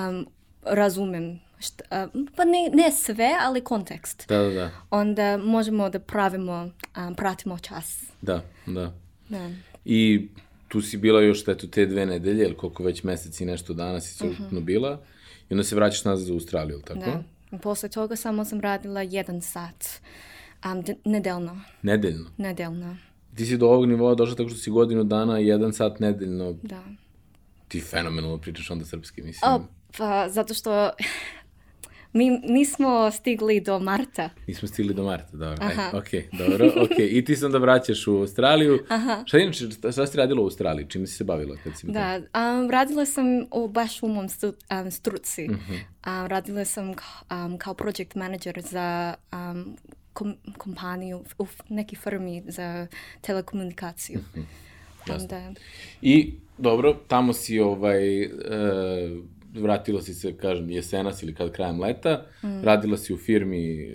um, 0.01 0.27
razumem, 0.63 1.41
šta, 1.59 2.09
um, 2.15 2.29
pa 2.37 2.45
ne, 2.45 2.71
ne 2.75 2.93
sve, 2.93 3.31
ali 3.41 3.61
kontekst. 3.61 4.29
Da, 4.29 4.39
da, 4.39 4.51
da, 4.51 4.71
Onda 4.91 5.37
možemo 5.37 5.91
da 5.91 5.99
pravimo, 5.99 6.71
um, 6.99 7.15
pratimo 7.15 7.59
čas. 7.59 8.03
da, 8.23 8.43
da. 8.67 8.93
Da. 9.29 9.51
I 9.85 10.29
tu 10.69 10.81
si 10.83 10.97
bila 10.97 11.23
još 11.23 11.49
eto, 11.49 11.67
te 11.67 11.87
dve 11.87 12.07
nedelje, 12.07 12.45
ili 12.45 12.57
koliko 12.57 12.83
već 12.83 13.03
meseci 13.03 13.43
i 13.43 13.47
nešto 13.47 13.75
dana 13.75 14.01
si 14.01 14.25
Mhm. 14.25 14.35
se 14.35 14.43
ukupno 14.43 14.61
bila, 14.61 15.01
i 15.43 15.55
onda 15.55 15.65
se 15.65 15.75
vraćaš 15.75 16.05
nazad 16.05 16.31
u 16.31 16.35
Australiju, 16.35 16.75
ili 16.75 16.85
tako? 16.85 17.01
Da. 17.51 17.59
Posle 17.59 17.89
toga 17.89 18.17
samo 18.17 18.45
sam 18.45 18.61
radila 18.61 19.03
jedan 19.03 19.41
sat. 19.43 19.85
Um, 20.67 20.85
nedeljno. 21.05 21.61
Nedeljno. 21.83 22.31
Nedeljno. 22.37 22.97
Ti 23.35 23.47
si 23.47 23.57
do 23.57 23.67
ovog 23.67 23.87
nivoa 23.87 24.15
došla 24.15 24.37
tako 24.37 24.49
što 24.49 24.59
si 24.59 24.71
godinu 24.71 25.05
dana, 25.05 25.39
jedan 25.39 25.73
sat 25.73 26.01
nedeljno, 26.01 26.53
Da. 26.63 26.83
ti 27.69 27.81
fenomenalno 27.81 28.39
pričaš 28.39 28.71
onda 28.71 28.85
srpski, 28.85 29.23
mislim. 29.23 29.53
O, 29.53 29.61
pa 29.99 30.29
zato 30.29 30.55
što 30.55 30.91
mi 32.13 32.31
nismo 32.31 33.11
stigli 33.11 33.61
do 33.61 33.79
marta. 33.79 34.31
Nismo 34.47 34.69
stigli 34.69 34.95
do 34.95 35.05
marta, 35.05 35.37
dobro. 35.37 35.57
Aha. 35.61 35.91
E, 35.93 35.97
ok, 35.97 36.39
dobro, 36.39 36.67
ok. 36.83 36.99
I 36.99 37.25
ti 37.25 37.37
se 37.37 37.47
onda 37.47 37.59
vraćaš 37.59 38.07
u 38.07 38.17
Australiju. 38.17 38.85
Aha. 38.89 39.23
Šta 39.27 39.39
inače, 39.39 39.65
šta, 39.93 40.07
si 40.07 40.17
radila 40.17 40.41
u 40.41 40.45
Australiji? 40.45 40.87
Čime 40.89 41.07
si 41.07 41.15
se 41.15 41.25
bavila 41.25 41.57
kad 41.65 41.77
si? 41.79 41.87
Da, 41.87 42.17
um, 42.17 42.71
radila 42.71 43.07
sam 43.07 43.25
u 43.53 43.69
baš 43.69 44.03
u 44.03 44.09
mom 44.09 44.29
stu, 44.29 44.53
um, 44.83 44.91
struci. 44.91 45.49
Um, 45.49 45.57
radila 46.27 46.65
sam 46.65 46.95
ka- 46.95 47.45
um, 47.47 47.59
kao 47.59 47.75
project 47.75 48.15
manager 48.15 48.61
za 48.61 49.15
um, 49.33 49.77
kom- 50.13 50.37
kompaniju 50.59 51.25
u 51.39 51.47
neki 51.69 51.97
firmi 51.97 52.43
za 52.47 52.87
telekomunikaciju. 53.21 54.21
Onda, 55.11 55.53
I, 56.03 56.35
dobro, 56.59 56.97
tamo 57.09 57.33
si 57.33 57.61
ovaj, 57.61 58.23
e, 58.23 58.29
vratila 59.59 60.03
si 60.03 60.15
se, 60.15 60.37
kažem, 60.37 60.71
jesenas 60.71 61.23
ili 61.23 61.35
kad 61.35 61.53
krajem 61.53 61.81
leta, 61.81 62.27
mm. 62.43 62.63
radila 62.63 62.97
si 62.97 63.15
u 63.15 63.17
firmi 63.17 63.93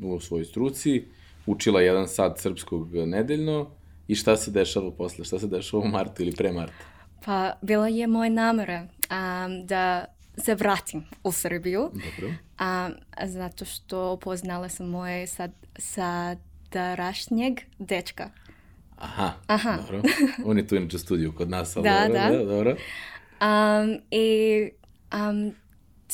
u 0.00 0.20
svojoj 0.20 0.44
struci, 0.44 1.04
učila 1.46 1.80
jedan 1.80 2.08
sat 2.08 2.38
srpskog 2.38 2.94
nedeljno 2.94 3.70
i 4.08 4.14
šta 4.14 4.36
se 4.36 4.50
dešava 4.50 4.90
posle? 4.90 5.24
Šta 5.24 5.38
se 5.38 5.46
dešava 5.46 5.82
u 5.82 5.88
martu 5.88 6.22
ili 6.22 6.32
pre 6.32 6.52
marta? 6.52 6.84
Pa 7.24 7.52
bila 7.62 7.88
je 7.88 8.06
moja 8.06 8.30
namera 8.30 8.82
um, 8.82 9.66
da 9.66 10.04
se 10.36 10.54
vratim 10.54 11.04
u 11.24 11.32
Srbiju, 11.32 11.90
Dobro. 11.92 12.28
um, 12.28 12.94
zato 13.24 13.64
što 13.64 14.12
upoznala 14.12 14.68
sam 14.68 14.88
moje 14.88 15.26
sad, 15.26 15.50
sadarašnjeg 15.78 17.60
dečka. 17.78 18.30
Aha, 18.96 19.32
Aha. 19.46 19.76
dobro. 19.76 20.02
On 20.44 20.58
je 20.58 20.66
tu 20.66 20.76
inače 20.76 20.96
u 20.96 20.98
studiju 20.98 21.32
kod 21.32 21.50
nas, 21.50 21.76
ali 21.76 21.84
Da, 21.88 22.00
dobro, 22.06 22.20
da. 22.20 22.38
da, 22.38 22.44
dobro. 22.44 22.76
Um, 23.40 24.00
I 24.10 24.70
um, 25.12 25.54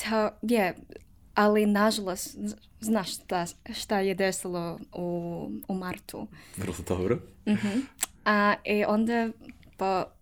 to 0.02 0.30
je, 0.42 0.76
ali 1.34 1.66
nažalost, 1.66 2.36
znaš 2.80 3.14
šta, 3.14 3.46
šta 3.74 3.98
je 4.00 4.14
desilo 4.14 4.78
u, 4.92 5.50
u 5.68 5.74
martu. 5.74 6.26
Vrlo 6.56 6.74
dobro. 6.88 7.18
A, 8.24 8.54
I 8.64 8.84
onda, 8.84 9.28
pa, 9.76 10.12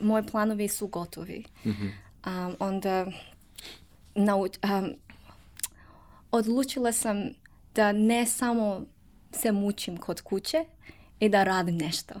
moji 0.00 0.26
planovi 0.26 0.68
su 0.68 0.86
gotovi. 0.86 1.44
Um, 1.64 2.56
onda, 2.58 3.06
nauč, 4.14 4.52
um, 4.64 4.94
odlučila 6.30 6.92
sam 6.92 7.16
da 7.74 7.92
ne 7.92 8.26
samo 8.26 8.86
se 9.32 9.52
mučim 9.52 9.96
kod 9.96 10.20
kuće 10.20 10.64
i 11.20 11.28
da 11.28 11.44
radim 11.44 11.76
nešto. 11.76 12.14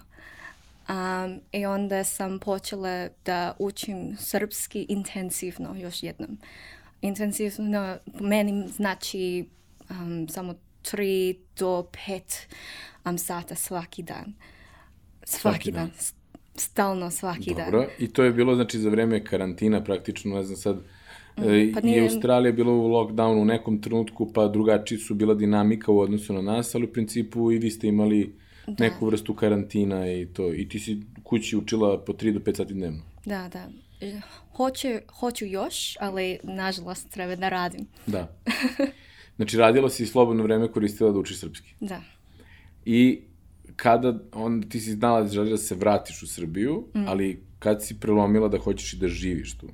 Um, 0.90 1.40
I 1.52 1.66
onda 1.66 2.04
sam 2.04 2.38
počela 2.38 3.08
da 3.24 3.56
učim 3.58 4.16
srpski 4.18 4.86
intenzivno 4.88 5.74
još 5.76 6.02
jednom. 6.02 6.38
Intenzivno 7.02 7.96
meni 8.20 8.68
znači 8.68 9.44
um, 9.90 10.28
samo 10.28 10.54
tri 10.82 11.38
do 11.58 11.86
pet 11.92 12.46
um, 13.04 13.18
sata 13.18 13.54
svaki 13.54 14.02
dan. 14.02 14.34
Svaki, 15.24 15.40
Svaki 15.40 15.70
dan. 15.72 15.86
dan. 15.86 15.90
Stalno 16.54 17.10
svaki 17.10 17.54
dan. 17.54 17.64
Dobro, 17.64 17.86
i 17.98 18.08
to 18.08 18.24
je 18.24 18.32
bilo 18.32 18.54
znači 18.54 18.78
za 18.78 18.90
vreme 18.90 19.24
karantina 19.24 19.84
praktično, 19.84 20.36
ne 20.36 20.42
znam 20.42 20.56
sad, 20.56 20.76
e, 21.36 21.72
pa 21.74 21.80
i 21.80 21.82
nije- 21.82 22.02
Australija 22.02 22.52
bila 22.52 22.72
u 22.72 22.88
lockdownu 22.88 23.42
u 23.42 23.44
nekom 23.44 23.82
trenutku, 23.82 24.32
pa 24.32 24.48
drugačiji 24.48 24.98
su 24.98 25.14
bila 25.14 25.34
dinamika 25.34 25.92
u 25.92 25.98
odnosu 26.00 26.32
na 26.32 26.42
nas, 26.42 26.74
ali 26.74 26.84
u 26.84 26.92
principu 26.92 27.52
i 27.52 27.58
vi 27.58 27.70
ste 27.70 27.86
imali 27.88 28.34
neku 28.78 29.06
vrstu 29.06 29.34
karantina 29.34 30.12
i 30.12 30.26
to. 30.26 30.54
I 30.54 30.68
ti 30.68 30.78
si 30.78 31.00
kući 31.22 31.56
učila 31.56 32.04
po 32.04 32.12
3 32.12 32.32
do 32.32 32.40
5 32.40 32.56
sati 32.56 32.74
dnevno. 32.74 33.02
Da, 33.26 33.48
da. 33.52 33.68
E, 34.00 34.20
Hoću, 34.52 34.88
hoću 35.10 35.44
još, 35.46 35.96
ali 36.00 36.38
nažalost 36.42 37.10
treba 37.10 37.36
da 37.36 37.48
radim. 37.48 37.86
Da. 38.06 38.28
Znači, 39.36 39.56
radila 39.56 39.90
si 39.90 40.02
i 40.02 40.06
slobodno 40.06 40.42
vreme 40.42 40.68
koristila 40.68 41.12
da 41.12 41.18
učiš 41.18 41.40
srpski. 41.40 41.74
Da. 41.80 42.02
I 42.84 43.20
kada, 43.76 44.18
onda 44.32 44.68
ti 44.68 44.80
si 44.80 44.92
znala 44.92 45.22
da 45.22 45.28
želiš 45.28 45.50
da 45.50 45.56
se 45.56 45.74
vratiš 45.74 46.22
u 46.22 46.26
Srbiju, 46.26 46.84
Mm. 46.94 47.08
ali 47.08 47.42
kad 47.58 47.84
si 47.84 48.00
prelomila 48.00 48.48
da 48.48 48.58
hoćeš 48.58 48.92
i 48.92 48.96
da 48.96 49.08
živiš 49.08 49.58
tu? 49.58 49.68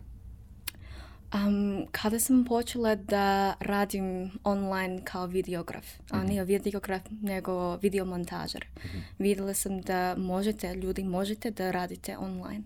Um, 1.37 1.87
kada 1.93 2.19
sam 2.21 2.45
počela 2.45 2.95
da 2.95 3.55
radim 3.61 4.31
online 4.45 5.00
kao 5.05 5.26
videograf, 5.26 5.85
a 6.11 6.25
nije 6.25 6.45
videograf 6.45 7.02
nego 7.23 7.76
videomontažer, 7.76 8.64
vidjela 9.19 9.55
sam 9.55 9.81
da 9.81 10.14
možete, 10.19 10.75
ljudi 10.75 11.05
možete 11.05 11.50
da 11.50 11.71
radite 11.71 12.16
online. 12.19 12.62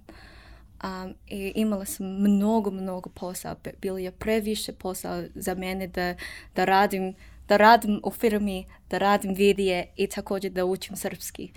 Um, 0.84 1.14
I 1.26 1.52
imala 1.54 1.84
sam 1.84 2.06
mnogo, 2.06 2.70
mnogo 2.70 3.10
posao. 3.10 3.54
Be- 3.64 3.72
Bilo 3.82 3.98
je 3.98 4.10
previše 4.10 4.72
posao 4.72 5.24
za 5.34 5.54
mene 5.54 5.86
da, 5.86 6.14
da 6.54 6.64
radim 6.64 7.14
da 7.48 7.56
radim 7.56 8.00
u 8.04 8.10
firmi, 8.10 8.66
da 8.90 8.98
radim 8.98 9.34
vidije 9.34 9.86
i 9.96 10.06
također 10.06 10.52
da 10.52 10.64
učim 10.64 10.96
srpski. 10.96 11.50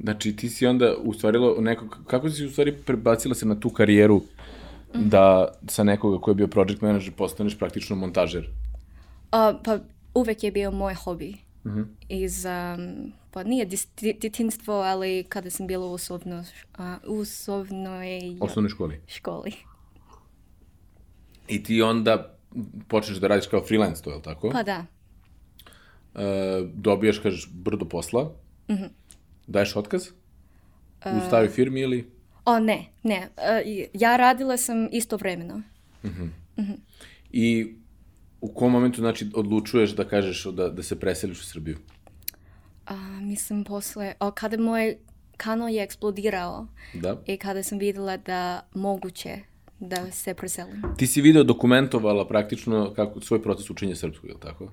Znači, 0.00 0.36
ti 0.36 0.48
si 0.48 0.66
onda 0.66 0.96
ustvarila 0.96 1.60
nekog, 1.60 1.98
kako 2.06 2.30
si 2.30 2.44
u 2.44 2.50
stvari 2.50 2.76
prebacila 2.86 3.34
se 3.34 3.46
na 3.46 3.60
tu 3.60 3.70
karijeru 3.70 4.22
da 4.94 5.48
sa 5.68 5.84
nekoga 5.84 6.18
ko 6.20 6.30
je 6.30 6.34
bio 6.34 6.48
project 6.48 6.80
manager 6.80 7.12
postaneš 7.12 7.58
praktično 7.58 7.96
montažer? 7.96 8.50
A, 9.30 9.54
pa 9.64 9.78
uvek 10.14 10.42
je 10.42 10.52
bio 10.52 10.70
moj 10.70 10.94
hobi. 10.94 11.34
Iz, 12.08 12.44
um, 12.44 13.12
pa 13.30 13.42
nije 13.42 13.66
dis- 13.66 13.88
di- 14.00 14.16
djetinstvo, 14.20 14.74
ali 14.74 15.24
kada 15.28 15.50
sam 15.50 15.66
bila 15.66 15.86
u 15.86 15.92
osobno, 15.92 16.44
a, 16.78 16.96
u 17.06 17.18
osobnoj 17.18 18.36
Osnovnoj 18.40 18.68
školi. 18.70 19.00
školi. 19.06 19.52
I 21.48 21.62
ti 21.62 21.82
onda 21.82 22.36
počneš 22.88 23.16
da 23.18 23.26
radiš 23.26 23.46
kao 23.46 23.62
freelance 23.62 24.02
to, 24.02 24.10
je 24.10 24.16
li 24.16 24.22
tako? 24.22 24.50
Pa 24.50 24.62
da. 24.62 24.84
E, 26.14 26.24
dobijaš, 26.74 27.18
kažeš, 27.18 27.48
brdo 27.52 27.84
posla. 27.84 28.30
Daješ 29.46 29.76
otkaz? 29.76 30.08
U 31.06 31.20
staroj 31.26 31.48
firmi 31.48 31.80
ili? 31.80 32.10
O, 32.44 32.58
ne, 32.58 32.84
ne. 33.02 33.28
I- 33.64 33.86
ja 33.94 34.16
radila 34.16 34.56
sam 34.56 34.88
istovremeno. 34.92 35.62
I 37.30 37.74
u 38.40 38.48
kom 38.48 38.72
momentu, 38.72 39.00
znači, 39.00 39.30
odlučuješ 39.34 39.90
da 39.90 40.04
kažeš 40.04 40.44
da, 40.44 40.68
da 40.68 40.82
se 40.82 41.00
preseliš 41.00 41.40
u 41.40 41.44
Srbiju? 41.44 41.76
A, 42.86 42.94
mislim 43.20 43.64
posle, 43.64 44.14
o, 44.20 44.30
kada 44.30 44.56
moj 44.58 44.96
kanal 45.36 45.68
je 45.68 45.82
eksplodirao 45.82 46.66
Da. 46.94 47.22
i 47.26 47.36
kada 47.36 47.62
sam 47.62 47.78
videla 47.78 48.16
da 48.16 48.68
moguće 48.74 49.38
da 49.80 50.10
se 50.12 50.34
preselim. 50.34 50.82
Ti 50.96 51.06
si 51.06 51.20
video 51.20 51.44
dokumentovala 51.44 52.28
praktično 52.28 52.92
kako, 52.94 53.20
svoj 53.20 53.42
proces 53.42 53.70
učenja 53.70 53.96
srpskog, 53.96 54.28
je 54.28 54.34
li 54.34 54.40
tako? 54.40 54.72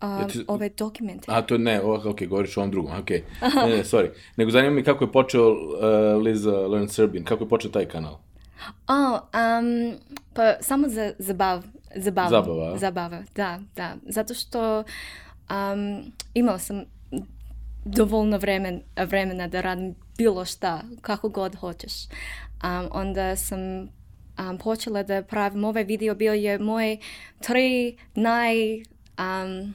A, 0.00 0.26
ti- 0.26 0.44
Ove 0.48 0.68
dokumente. 0.68 1.24
A, 1.28 1.42
to 1.42 1.58
ne, 1.58 1.80
o, 1.82 2.10
ok, 2.10 2.22
govoriš 2.28 2.56
o 2.56 2.60
ovom 2.60 2.70
drugom, 2.70 2.92
ok. 3.00 3.10
Ne, 3.10 3.76
ne, 3.76 3.84
sorry. 3.84 4.10
Nego 4.36 4.50
zanima 4.50 4.74
me 4.74 4.84
kako 4.84 5.04
je 5.04 5.12
počeo 5.12 5.50
uh, 5.50 6.22
Liza 6.22 6.50
Learn 6.50 6.88
Serbian, 6.88 7.24
kako 7.24 7.44
je 7.44 7.48
počeo 7.48 7.70
taj 7.70 7.84
kanal? 7.88 8.18
O, 8.88 9.14
um, 9.14 9.98
pa 10.34 10.54
samo 10.60 10.88
za 10.88 11.12
zabav, 11.18 11.62
zabavu. 11.96 12.30
Zabava, 12.30 12.72
a? 12.74 12.78
Zabava, 12.78 13.22
da, 13.34 13.60
da. 13.76 13.94
Zato 14.08 14.34
što 14.34 14.84
um, 15.50 16.12
imala 16.34 16.58
sam 16.58 16.84
dovoljno 17.84 18.38
vremen, 18.38 18.80
vremena 18.96 19.48
da 19.48 19.60
radim 19.60 19.94
bilo 20.18 20.44
šta, 20.44 20.82
kako 21.00 21.28
god 21.28 21.56
hoćeš. 21.56 21.92
Um, 22.64 22.88
onda 22.92 23.36
sam 23.36 23.60
um, 23.80 24.58
počela 24.64 25.02
da 25.02 25.22
pravim 25.22 25.64
ovaj 25.64 25.84
video, 25.84 26.14
bio 26.14 26.32
je 26.32 26.58
moj 26.58 26.98
tri 27.40 27.96
naj... 28.14 28.76
Um, 29.18 29.74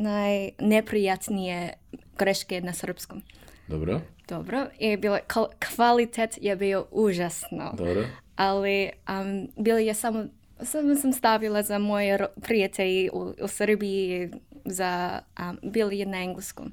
najneprijatnije 0.00 1.72
greške 2.18 2.60
na 2.60 2.72
srpskom. 2.72 3.22
Dobro, 3.68 4.00
Dobro, 4.28 4.66
i 4.78 4.96
bilo, 4.96 5.18
kval- 5.28 5.46
kvalitet 5.66 6.38
je 6.40 6.56
bio 6.56 6.86
užasno. 6.90 7.74
dobro. 7.76 8.04
Ali 8.36 8.90
um, 9.10 9.48
bilo 9.56 9.78
je 9.78 9.94
samo, 9.94 10.24
samo 10.62 10.94
sam 10.94 11.12
stavila 11.12 11.62
za 11.62 11.78
moje 11.78 12.18
prijatelji 12.36 13.10
u, 13.12 13.34
u 13.42 13.48
Srbiji, 13.48 14.30
za, 14.64 15.20
um, 15.40 15.70
bili 15.70 15.98
je 15.98 16.06
na 16.06 16.22
engleskom, 16.22 16.72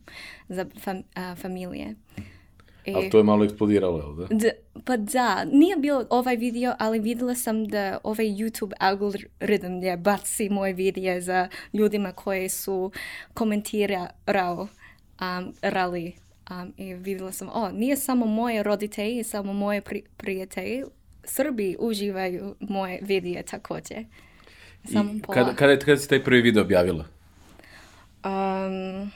za 0.50 0.66
fam, 0.80 1.04
a, 1.16 1.36
familije. 1.36 1.96
I- 2.88 2.94
Ali 2.96 3.10
to 3.10 3.18
je 3.18 3.24
malo 3.24 3.44
eksplodiralo, 3.44 3.98
jel 3.98 4.16
da? 4.16 4.36
D- 4.36 4.54
pa 4.86 4.98
da, 4.98 5.46
nije 5.46 5.76
bio 5.76 6.06
ovaj 6.10 6.36
video, 6.36 6.74
ali 6.80 7.00
vidjela 7.00 7.36
sam 7.36 7.66
da 7.66 7.98
ovaj 8.04 8.26
YouTube 8.26 8.72
algoritam 8.80 9.84
je 9.84 9.98
baci 9.98 10.50
moj 10.50 10.74
video 10.74 11.22
za 11.22 11.48
ljudima 11.74 12.12
koji 12.12 12.50
su 12.50 12.92
komentirao 13.34 14.08
um, 15.22 15.54
rali. 15.62 16.14
Um, 16.52 16.74
I 16.78 16.94
vidjela 16.94 17.32
sam, 17.32 17.50
o, 17.54 17.72
nije 17.72 17.98
samo 17.98 18.26
moje 18.26 18.64
roditelji, 18.64 19.24
samo 19.24 19.54
moje 19.54 19.82
pri- 19.82 20.04
prijatelji, 20.18 20.84
Srbi 21.24 21.76
uživaju 21.80 22.56
moje 22.60 23.00
videe 23.02 23.44
također. 23.44 24.06
Samo 24.94 25.14
I 25.14 25.22
pola. 25.22 25.34
kada, 25.36 25.56
kada, 25.56 25.80
kada 25.80 25.98
si 25.98 26.10
taj 26.10 26.24
prvi 26.24 26.42
video 26.42 26.64
objavila? 26.64 27.06
Um, 28.26 29.12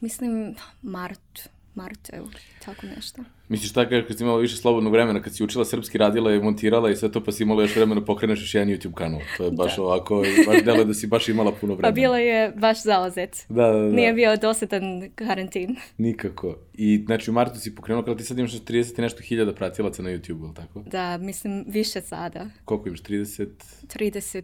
mislim, 0.00 0.54
mart, 0.82 1.48
mart, 1.76 2.10
evo, 2.12 2.26
tako 2.64 2.86
nešto. 2.96 3.22
Misliš 3.48 3.72
tako 3.72 3.90
kad 4.08 4.18
si 4.18 4.24
imala 4.24 4.38
više 4.38 4.56
slobodnog 4.56 4.92
vremena, 4.92 5.22
kad 5.22 5.36
si 5.36 5.44
učila 5.44 5.64
srpski, 5.64 5.98
radila 5.98 6.34
i 6.34 6.40
montirala 6.40 6.90
i 6.90 6.96
sve 6.96 7.12
to, 7.12 7.24
pa 7.24 7.32
si 7.32 7.42
imala 7.42 7.62
još 7.62 7.76
vremena 7.76 8.04
pokreneš 8.04 8.40
još 8.40 8.54
jedan 8.54 8.68
YouTube 8.68 8.94
kanal. 8.94 9.20
To 9.36 9.44
je 9.44 9.50
baš 9.50 9.78
ovako, 9.78 10.24
baš 10.46 10.64
delo 10.64 10.84
da 10.84 10.94
si 10.94 11.06
baš 11.06 11.28
imala 11.28 11.52
puno 11.52 11.74
vremena. 11.74 11.88
Pa 11.88 11.94
bilo 11.94 12.16
je 12.16 12.52
baš 12.56 12.82
zauzet. 12.82 13.46
Da, 13.48 13.66
da, 13.66 13.78
da. 13.78 13.92
Nije 13.92 14.12
bio 14.12 14.36
dosadan 14.36 15.10
karantin. 15.14 15.76
Nikako. 15.98 16.58
I 16.74 17.02
znači 17.06 17.30
u 17.30 17.34
martu 17.34 17.60
si 17.60 17.74
pokrenula, 17.74 18.04
kada 18.04 18.18
ti 18.18 18.24
sad 18.24 18.38
imaš 18.38 18.52
30 18.52 18.98
i 18.98 19.02
nešto 19.02 19.22
hiljada 19.22 19.54
pratilaca 19.54 20.02
na 20.02 20.10
YouTube, 20.10 20.44
ili 20.44 20.54
tako? 20.54 20.82
Da, 20.90 21.18
mislim, 21.18 21.64
više 21.68 22.00
sada. 22.00 22.46
Koliko 22.64 22.88
imaš? 22.88 23.02
30? 23.02 23.48
36. 23.82 24.42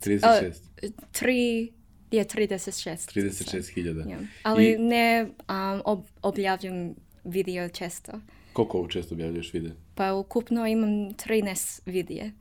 36. 0.00 0.46
Uh, 0.46 0.90
tri, 1.12 1.72
je 2.16 2.24
36. 2.26 3.14
36 3.14 3.74
hiljada. 3.74 4.00
Ja. 4.02 4.18
Ali 4.42 4.66
I 4.66 4.78
ne 4.78 5.22
um, 5.40 5.82
ob, 5.84 6.00
objavljam 6.22 6.94
video 7.24 7.68
često. 7.68 8.12
koliko 8.52 8.88
često 8.88 9.14
objavljaš 9.14 9.52
videa? 9.52 9.72
Pa 9.94 10.14
ukupno 10.14 10.66
imam 10.66 10.90
13 10.90 11.80
vidije. 11.86 12.32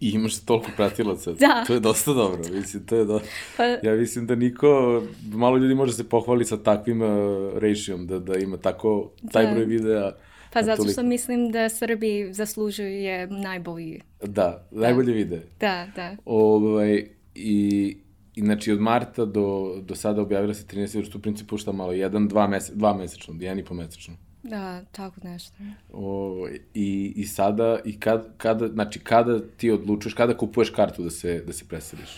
I 0.00 0.10
imaš 0.10 0.38
toliko 0.38 0.70
pratilaca. 0.76 1.32
Da. 1.32 1.64
To 1.66 1.74
je 1.74 1.80
dosta 1.80 2.12
dobro. 2.12 2.42
Mislim, 2.52 2.86
to 2.86 2.96
je 2.96 3.04
do... 3.04 3.20
Pa, 3.56 3.64
Ja 3.64 3.94
mislim 3.94 4.26
da 4.26 4.34
niko, 4.34 5.02
malo 5.24 5.56
ljudi 5.56 5.74
može 5.74 5.92
se 5.92 6.08
pohvaliti 6.08 6.48
sa 6.48 6.56
takvim 6.58 7.02
uh, 7.02 7.08
ratio 7.54 7.96
da, 7.98 8.18
da 8.18 8.34
ima 8.34 8.56
tako, 8.56 9.10
taj 9.32 9.46
Da. 9.46 9.52
broj 9.52 9.64
videa. 9.64 10.12
pa 10.52 10.62
zato 10.62 10.76
toliko- 10.76 10.92
što 10.92 11.02
mislim 11.02 11.50
da 11.50 11.68
Srbi 11.68 12.28
zaslužuje 12.32 13.26
najbolji. 13.26 14.00
Da, 14.22 14.66
najbolje 14.70 15.12
videe. 15.12 15.42
Da, 15.60 15.88
da. 15.96 16.16
Ovaj, 16.24 17.04
i, 17.34 17.96
I 18.38 18.42
znači 18.42 18.72
od 18.72 18.80
marta 18.80 19.24
do, 19.24 19.74
do 19.82 19.94
sada 19.94 20.22
objavila 20.22 20.54
se 20.54 20.64
13, 20.66 21.06
što 21.06 21.18
u 21.18 21.20
principu 21.20 21.58
šta 21.58 21.72
malo, 21.72 21.92
jedan, 21.92 22.28
dva, 22.28 22.46
mese, 22.46 22.74
dva 22.74 22.94
mesečno, 22.94 23.34
jedan 23.40 23.58
i 23.58 23.64
po 23.64 23.74
mesečno. 23.74 24.14
Da, 24.42 24.82
tako 24.92 25.14
nešto. 25.22 25.54
O, 25.92 26.48
i, 26.74 27.12
I 27.16 27.26
sada, 27.26 27.78
i 27.84 28.00
kad, 28.00 28.26
kada, 28.36 28.68
znači 28.68 29.00
kada 29.00 29.40
ti 29.56 29.70
odlučuješ, 29.70 30.14
kada 30.14 30.36
kupuješ 30.36 30.70
kartu 30.70 31.02
da 31.02 31.10
se, 31.10 31.42
da 31.46 31.52
se 31.52 31.64
preseliš? 31.64 32.10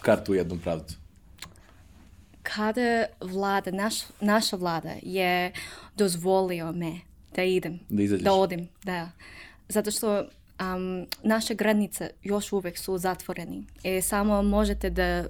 Kartu 0.00 0.32
u 0.32 0.34
jednom 0.34 0.58
pravcu. 0.58 0.96
Kada 2.42 3.04
vlada, 3.20 3.70
naš, 3.70 3.94
naša 4.20 4.56
vlada 4.56 4.92
je 5.02 5.52
dozvolio 5.96 6.72
me 6.72 6.92
da 7.36 7.42
idem, 7.42 7.80
Da 7.88 8.02
izađeš. 8.02 8.24
da 8.24 8.32
odim, 8.32 8.68
da. 8.84 9.10
Zato 9.68 9.90
što 9.90 10.18
um, 10.20 11.06
naše 11.22 11.54
granice 11.54 12.10
još 12.22 12.52
uvijek 12.52 12.78
su 12.78 12.98
zatvoreni. 12.98 13.64
I 13.82 14.00
samo 14.02 14.42
možete 14.42 14.90
da 14.90 15.24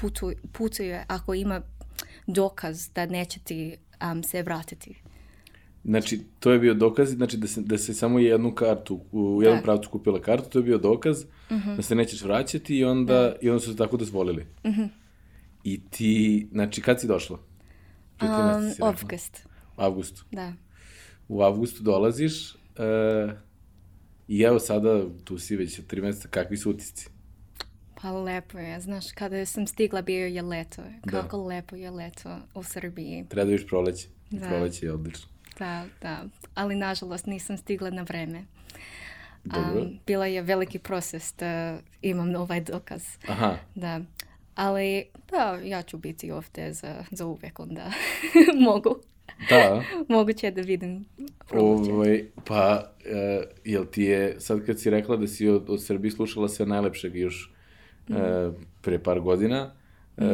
putu, 0.00 0.32
putuje 0.52 1.04
ako 1.08 1.34
ima 1.34 1.62
dokaz 2.26 2.88
da 2.94 3.06
neće 3.06 3.40
ti 3.40 3.76
um, 4.12 4.22
se 4.22 4.42
vratiti. 4.42 4.94
Znači, 5.84 6.20
to 6.40 6.52
je 6.52 6.58
bio 6.58 6.74
dokaz, 6.74 7.08
znači 7.10 7.36
da 7.36 7.46
se, 7.46 7.60
da 7.60 7.78
se 7.78 7.94
samo 7.94 8.18
jednu 8.18 8.54
kartu, 8.54 9.00
u 9.12 9.42
jednom 9.42 9.58
Da. 9.58 9.62
pravcu 9.62 9.90
kupila 9.90 10.20
kartu, 10.20 10.48
to 10.50 10.58
je 10.58 10.62
bio 10.62 10.78
dokaz 10.78 11.24
da 11.76 11.82
se 11.82 11.94
nećeš 11.94 12.22
vraćati 12.22 12.76
i 12.76 12.84
onda, 12.84 13.36
i 13.40 13.50
onda 13.50 13.60
su 13.60 13.70
se 13.70 13.76
tako 13.76 13.96
dozvolili. 13.96 14.46
I 15.64 15.80
ti, 15.90 16.48
znači, 16.52 16.82
kad 16.82 17.00
si 17.00 17.06
došla? 17.06 17.38
Um. 18.22 18.28
Avgust, 18.82 19.46
U 19.76 19.82
avgustu. 19.82 20.24
da. 20.32 20.52
U 21.28 21.42
avgustu 21.42 21.82
dolaziš 21.82 22.54
uh, 22.54 23.32
i 24.28 24.40
evo 24.42 24.58
sada, 24.58 25.02
tu 25.24 25.38
si 25.38 25.56
već 25.56 25.80
tri 25.86 26.00
meseca, 26.00 26.28
kakvi 26.28 26.56
su 26.56 26.70
utisci? 26.70 27.08
Pa 28.02 28.10
lepo 28.10 28.58
je, 28.58 28.80
znaš, 28.80 29.12
kada 29.12 29.46
sam 29.46 29.66
stigla 29.66 30.02
bio 30.02 30.26
je 30.26 30.42
leto. 30.42 30.82
Da. 31.04 31.10
Kako 31.10 31.46
lepo 31.46 31.76
je 31.76 31.90
leto 31.90 32.36
u 32.54 32.62
Srbiji. 32.62 33.24
Treba 33.28 33.44
da 33.44 33.50
vidiš 33.50 33.66
proleće. 33.66 34.08
Da. 34.30 34.48
proleće 34.48 34.86
je 34.86 34.92
odlično. 34.92 35.28
Da, 35.58 35.84
da. 36.02 36.24
Ali 36.54 36.74
nažalost 36.74 37.26
nisam 37.26 37.56
stigla 37.56 37.90
na 37.90 38.02
vreme. 38.02 38.44
Dobro. 39.44 39.82
Um, 39.82 39.98
bila 40.06 40.26
je 40.26 40.42
veliki 40.42 40.78
proces 40.78 41.34
da 41.38 41.78
imam 42.02 42.34
ovaj 42.34 42.60
dokaz. 42.60 43.02
Aha, 43.28 43.56
Da. 43.74 44.00
Ali, 44.54 45.04
da, 45.30 45.58
ja 45.64 45.82
ću 45.82 45.98
biti 45.98 46.30
ovdje 46.30 46.72
za, 46.72 47.04
za 47.10 47.26
uvijek 47.26 47.60
onda. 47.60 47.92
Mogu. 48.66 48.96
da. 49.48 49.82
Moguće 50.14 50.50
da 50.50 50.60
vidim. 50.60 51.04
Ovaj, 51.50 52.24
pa, 52.44 52.92
uh, 52.98 53.44
jel 53.64 53.84
ti 53.86 54.02
je, 54.02 54.40
sad 54.40 54.66
kad 54.66 54.80
si 54.80 54.90
rekla 54.90 55.16
da 55.16 55.26
si 55.26 55.48
od, 55.48 55.70
od 55.70 55.84
Srbije 55.84 56.10
slušala 56.10 56.48
sve 56.48 56.66
najlepšeg 56.66 57.16
još 57.16 57.52
Mhm. 58.10 58.20
uh, 58.20 58.54
pre 58.80 58.98
par 58.98 59.20
godina, 59.20 59.72
uh, 60.16 60.24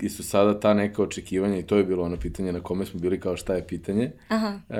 i 0.00 0.08
su 0.08 0.22
sada 0.22 0.60
ta 0.60 0.74
neka 0.74 1.02
očekivanja, 1.02 1.58
i 1.58 1.62
to 1.62 1.76
je 1.76 1.84
bilo 1.84 2.04
ono 2.04 2.16
pitanje 2.16 2.52
na 2.52 2.60
kome 2.60 2.86
smo 2.86 3.00
bili 3.00 3.20
kao 3.20 3.36
šta 3.36 3.54
je 3.54 3.66
pitanje, 3.66 4.12
Aha, 4.28 4.60
uh, 4.68 4.76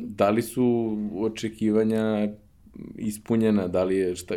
da 0.00 0.30
li 0.30 0.42
su 0.42 0.96
očekivanja 1.20 2.28
ispunjena, 2.96 3.68
da 3.68 3.84
li 3.84 3.96
je 3.96 4.16
šta... 4.16 4.34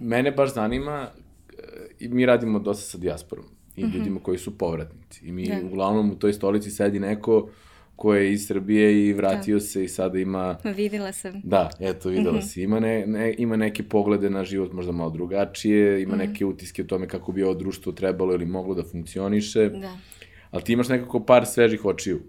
Mene 0.00 0.30
baš 0.32 0.54
zanima, 0.54 1.08
uh, 1.08 1.58
i 2.00 2.08
mi 2.08 2.26
radimo 2.26 2.58
dosta 2.58 2.82
sa 2.82 2.98
dijasporom 2.98 3.44
i 3.76 3.82
ljudima 3.82 4.20
koji 4.20 4.38
su 4.38 4.58
povratnici. 4.58 5.26
I 5.26 5.32
mi 5.32 5.48
Da. 5.48 5.60
uglavnom 5.66 6.10
u 6.10 6.14
toj 6.14 6.32
stolici 6.32 6.70
sedi 6.70 7.00
neko 7.00 7.48
ko 7.96 8.14
je 8.14 8.32
iz 8.32 8.46
Srbije 8.46 9.06
i 9.06 9.12
vratio 9.12 9.60
se 9.60 9.84
i 9.84 9.88
sada 9.88 10.18
ima... 10.18 10.58
vidjela 10.76 11.12
sam. 11.12 11.40
Da, 11.44 11.70
eto, 11.80 12.08
videla 12.08 12.42
si. 12.42 12.62
Ima, 12.62 12.80
ne, 12.80 13.06
ne, 13.06 13.34
ima 13.38 13.56
neke 13.56 13.82
poglede 13.82 14.30
na 14.30 14.44
život 14.44 14.72
možda 14.72 14.92
malo 14.92 15.10
drugačije, 15.10 16.02
ima 16.02 16.16
neke 16.16 16.44
utiske 16.44 16.82
o 16.82 16.84
tome 16.84 17.08
kako 17.08 17.32
bi 17.32 17.42
ovo 17.42 17.54
društvo 17.54 17.92
trebalo 17.92 18.34
ili 18.34 18.46
moglo 18.46 18.74
da 18.74 18.82
funkcioniše. 18.82 19.68
Da. 19.68 19.98
Ali 20.50 20.62
ti 20.62 20.72
imaš 20.72 20.88
nekako 20.88 21.24
par 21.24 21.46
svežih 21.46 21.84
očiju. 21.84 22.22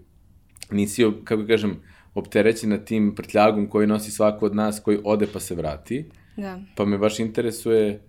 Nisi, 0.70 1.04
kako 1.24 1.46
kažem, 1.46 1.76
opterećena 2.14 2.78
tim 2.78 3.14
prtljagom 3.14 3.68
koji 3.68 3.86
nosi 3.86 4.10
svako 4.10 4.46
od 4.46 4.54
nas, 4.54 4.80
koji 4.80 4.98
ode 5.04 5.26
pa 5.32 5.40
se 5.40 5.54
vrati. 5.54 6.10
Da. 6.36 6.60
Pa 6.76 6.84
me 6.84 6.98
baš 6.98 7.20
interesuje 7.20 8.02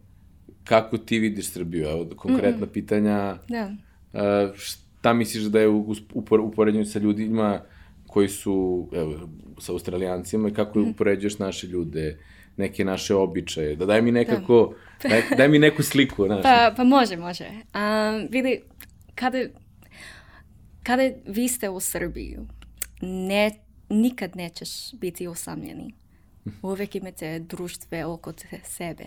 kako 0.64 0.98
ti 0.98 1.20
vidiš 1.20 1.50
Srbiju. 1.52 1.88
Evo, 1.88 2.10
konkretna 2.16 2.68
pitanja. 2.68 3.38
Da. 3.48 3.72
Uh, 4.14 4.56
šta 4.56 4.87
misliš 5.14 5.44
da 5.44 5.60
je 5.60 5.68
u, 5.68 5.96
upor, 6.14 6.40
upoređenju 6.40 6.86
sa 6.86 7.00
ljudima 7.00 7.62
koji 8.08 8.30
su, 8.30 8.88
evo, 8.94 9.30
sa 9.60 9.72
australijancima 9.72 10.50
i 10.50 10.54
kako 10.54 10.82
upoređuješ 10.82 11.40
naše 11.40 11.68
ljude, 11.68 12.18
neke 12.58 12.86
naše 12.86 13.16
običaje, 13.16 13.76
da 13.76 13.86
daj 13.86 14.02
mi 14.02 14.12
nekako, 14.12 14.74
daj, 15.04 15.22
daj 15.38 15.50
mi 15.50 15.60
neku 15.60 15.84
sliku, 15.84 16.26
znaš. 16.26 16.44
Pa, 16.44 16.74
pa 16.78 16.84
može, 16.84 17.18
može. 17.18 17.46
Um, 17.46 18.28
vidi, 18.30 18.62
kada, 19.16 19.38
kada 20.84 21.04
vi 21.28 21.48
ste 21.48 21.70
u 21.70 21.80
Srbiji, 21.80 22.38
ne, 23.02 23.52
nikad 23.90 24.36
nećeš 24.36 24.70
biti 24.94 25.28
usamljeni. 25.28 25.94
Uvijek 26.62 26.96
imate 26.96 27.40
društve 27.40 28.06
oko 28.06 28.34
sebe. 28.64 29.04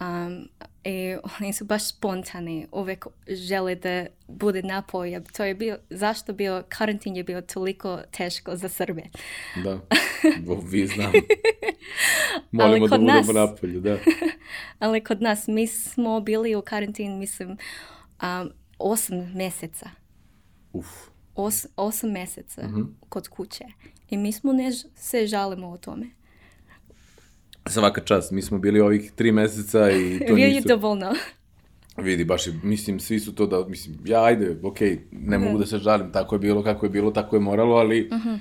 Um, 0.00 0.48
I 0.84 1.16
oni 1.32 1.52
su 1.52 1.64
baš 1.64 1.88
spontani, 1.88 2.66
uvijek 2.72 3.06
žele 3.28 3.74
da 3.74 4.06
bude 4.28 4.62
napoj. 4.62 5.20
To 5.32 5.44
je 5.44 5.54
bio, 5.54 5.78
zašto 5.90 6.32
bio, 6.32 6.64
karantin 6.68 7.16
je 7.16 7.24
bio 7.24 7.40
toliko 7.42 7.98
teško 8.10 8.56
za 8.56 8.68
Srbe. 8.68 9.02
Da, 9.56 9.80
Bo, 10.46 10.54
vi 10.56 10.86
znam. 10.86 11.12
Molimo 12.52 12.88
da 12.88 12.98
budemo 12.98 13.12
nas- 13.12 13.34
napolju, 13.34 13.80
da. 13.80 13.98
Ali 14.78 15.00
kod 15.00 15.22
nas, 15.22 15.46
mi 15.46 15.66
smo 15.66 16.20
bili 16.20 16.54
u 16.54 16.62
karantin, 16.62 17.18
mislim, 17.18 17.50
um, 18.20 18.50
osam 18.78 19.32
mjeseca. 19.34 19.90
Uf. 20.72 20.86
Os, 21.34 21.66
osam 21.76 22.12
mjeseca 22.12 22.62
Mhm. 22.62 22.80
kod 23.08 23.28
kuće. 23.28 23.64
I 24.10 24.16
mi 24.16 24.32
smo 24.32 24.52
ne 24.52 24.72
se 24.96 25.26
žalimo 25.26 25.68
o 25.68 25.76
tome. 25.76 26.06
Svaka 27.66 28.00
čast, 28.00 28.30
mi 28.30 28.42
smo 28.42 28.58
bili 28.58 28.80
ovih 28.80 29.12
tri 29.12 29.32
meseca 29.32 29.90
i 29.90 30.18
to 30.28 30.36
je 30.36 30.48
nisu... 30.48 30.68
dovoljno. 30.68 31.12
Vidi, 31.96 32.24
baš 32.24 32.46
je, 32.46 32.60
mislim, 32.62 33.00
svi 33.00 33.20
su 33.20 33.34
to 33.34 33.46
da, 33.46 33.68
mislim, 33.68 33.96
ja 34.04 34.24
ajde, 34.24 34.56
okej, 34.62 35.00
ne 35.12 35.38
mogu 35.38 35.58
da 35.58 35.66
se 35.66 35.78
žalim, 35.78 36.12
tako 36.12 36.34
je 36.34 36.38
bilo, 36.38 36.62
kako 36.62 36.86
je 36.86 36.90
bilo, 36.90 37.10
tako 37.10 37.36
je 37.36 37.40
moralo, 37.40 37.76
ali 37.76 38.08
Mhm. 38.12 38.34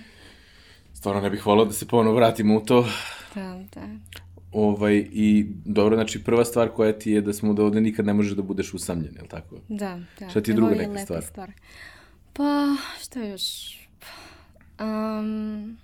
stvarno 0.93 1.21
ne 1.21 1.29
bih 1.29 1.45
volao 1.45 1.65
da 1.65 1.73
se 1.73 1.87
ponovo 1.87 2.15
vratimo 2.15 2.57
u 2.57 2.61
to. 2.61 2.87
Da, 3.35 3.63
da. 3.75 3.81
Ovaj, 4.51 5.07
I 5.11 5.45
dobro, 5.65 5.95
znači 5.95 6.23
prva 6.23 6.45
stvar 6.45 6.69
koja 6.69 6.93
ti 6.93 7.11
je 7.11 7.21
da 7.21 7.33
smo 7.33 7.53
da 7.53 7.63
ovde 7.63 7.81
nikad 7.81 8.05
ne 8.05 8.13
možeš 8.13 8.31
da 8.31 8.41
budeš 8.41 8.73
usamljen, 8.73 9.15
je 9.15 9.21
li 9.21 9.27
tako? 9.27 9.55
Da, 9.69 9.99
da. 10.19 10.29
Šta 10.29 10.41
ti 10.41 10.51
je 10.51 10.55
druga 10.55 10.75
neka 10.75 10.91
lepa 10.91 11.21
stvar? 11.21 11.51
Pa, 12.33 12.67
što 13.01 13.19
još? 13.19 13.41
Um, 14.79 15.77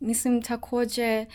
mislim 0.00 0.42
također 0.42 1.26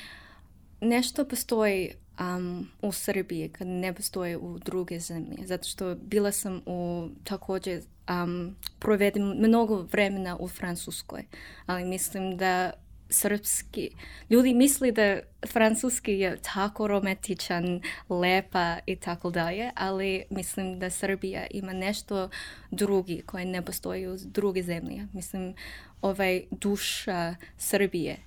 nešto 0.81 1.25
postoji 1.25 1.91
um, 2.19 2.67
u 2.81 2.91
Srbiji 2.91 3.49
kad 3.49 3.67
ne 3.67 3.93
postoji 3.93 4.35
u 4.35 4.59
druge 4.59 4.99
zemlje. 4.99 5.37
Zato 5.45 5.67
što 5.67 5.95
bila 5.95 6.31
sam 6.31 6.61
u 6.65 7.09
također 7.23 7.81
um, 8.09 8.55
provedem 8.79 9.23
mnogo 9.23 9.81
vremena 9.81 10.37
u 10.39 10.47
Francuskoj. 10.47 11.25
Ali 11.65 11.85
mislim 11.85 12.37
da 12.37 12.71
srpski, 13.09 13.89
ljudi 14.29 14.53
misli 14.53 14.91
da 14.91 15.19
francuski 15.47 16.11
je 16.11 16.37
tako 16.53 16.87
romantičan, 16.87 17.81
lepa 18.09 18.77
i 18.85 18.95
tako 18.95 19.29
dalje, 19.29 19.71
ali 19.75 20.23
mislim 20.29 20.79
da 20.79 20.89
Srbija 20.89 21.47
ima 21.51 21.73
nešto 21.73 22.29
drugi 22.71 23.21
koje 23.25 23.45
ne 23.45 23.61
postoji 23.61 24.07
u 24.07 24.17
druge 24.25 24.63
zemlje. 24.63 25.07
Mislim, 25.13 25.53
ovaj 26.01 26.43
duša 26.51 27.35
Srbije, 27.57 28.17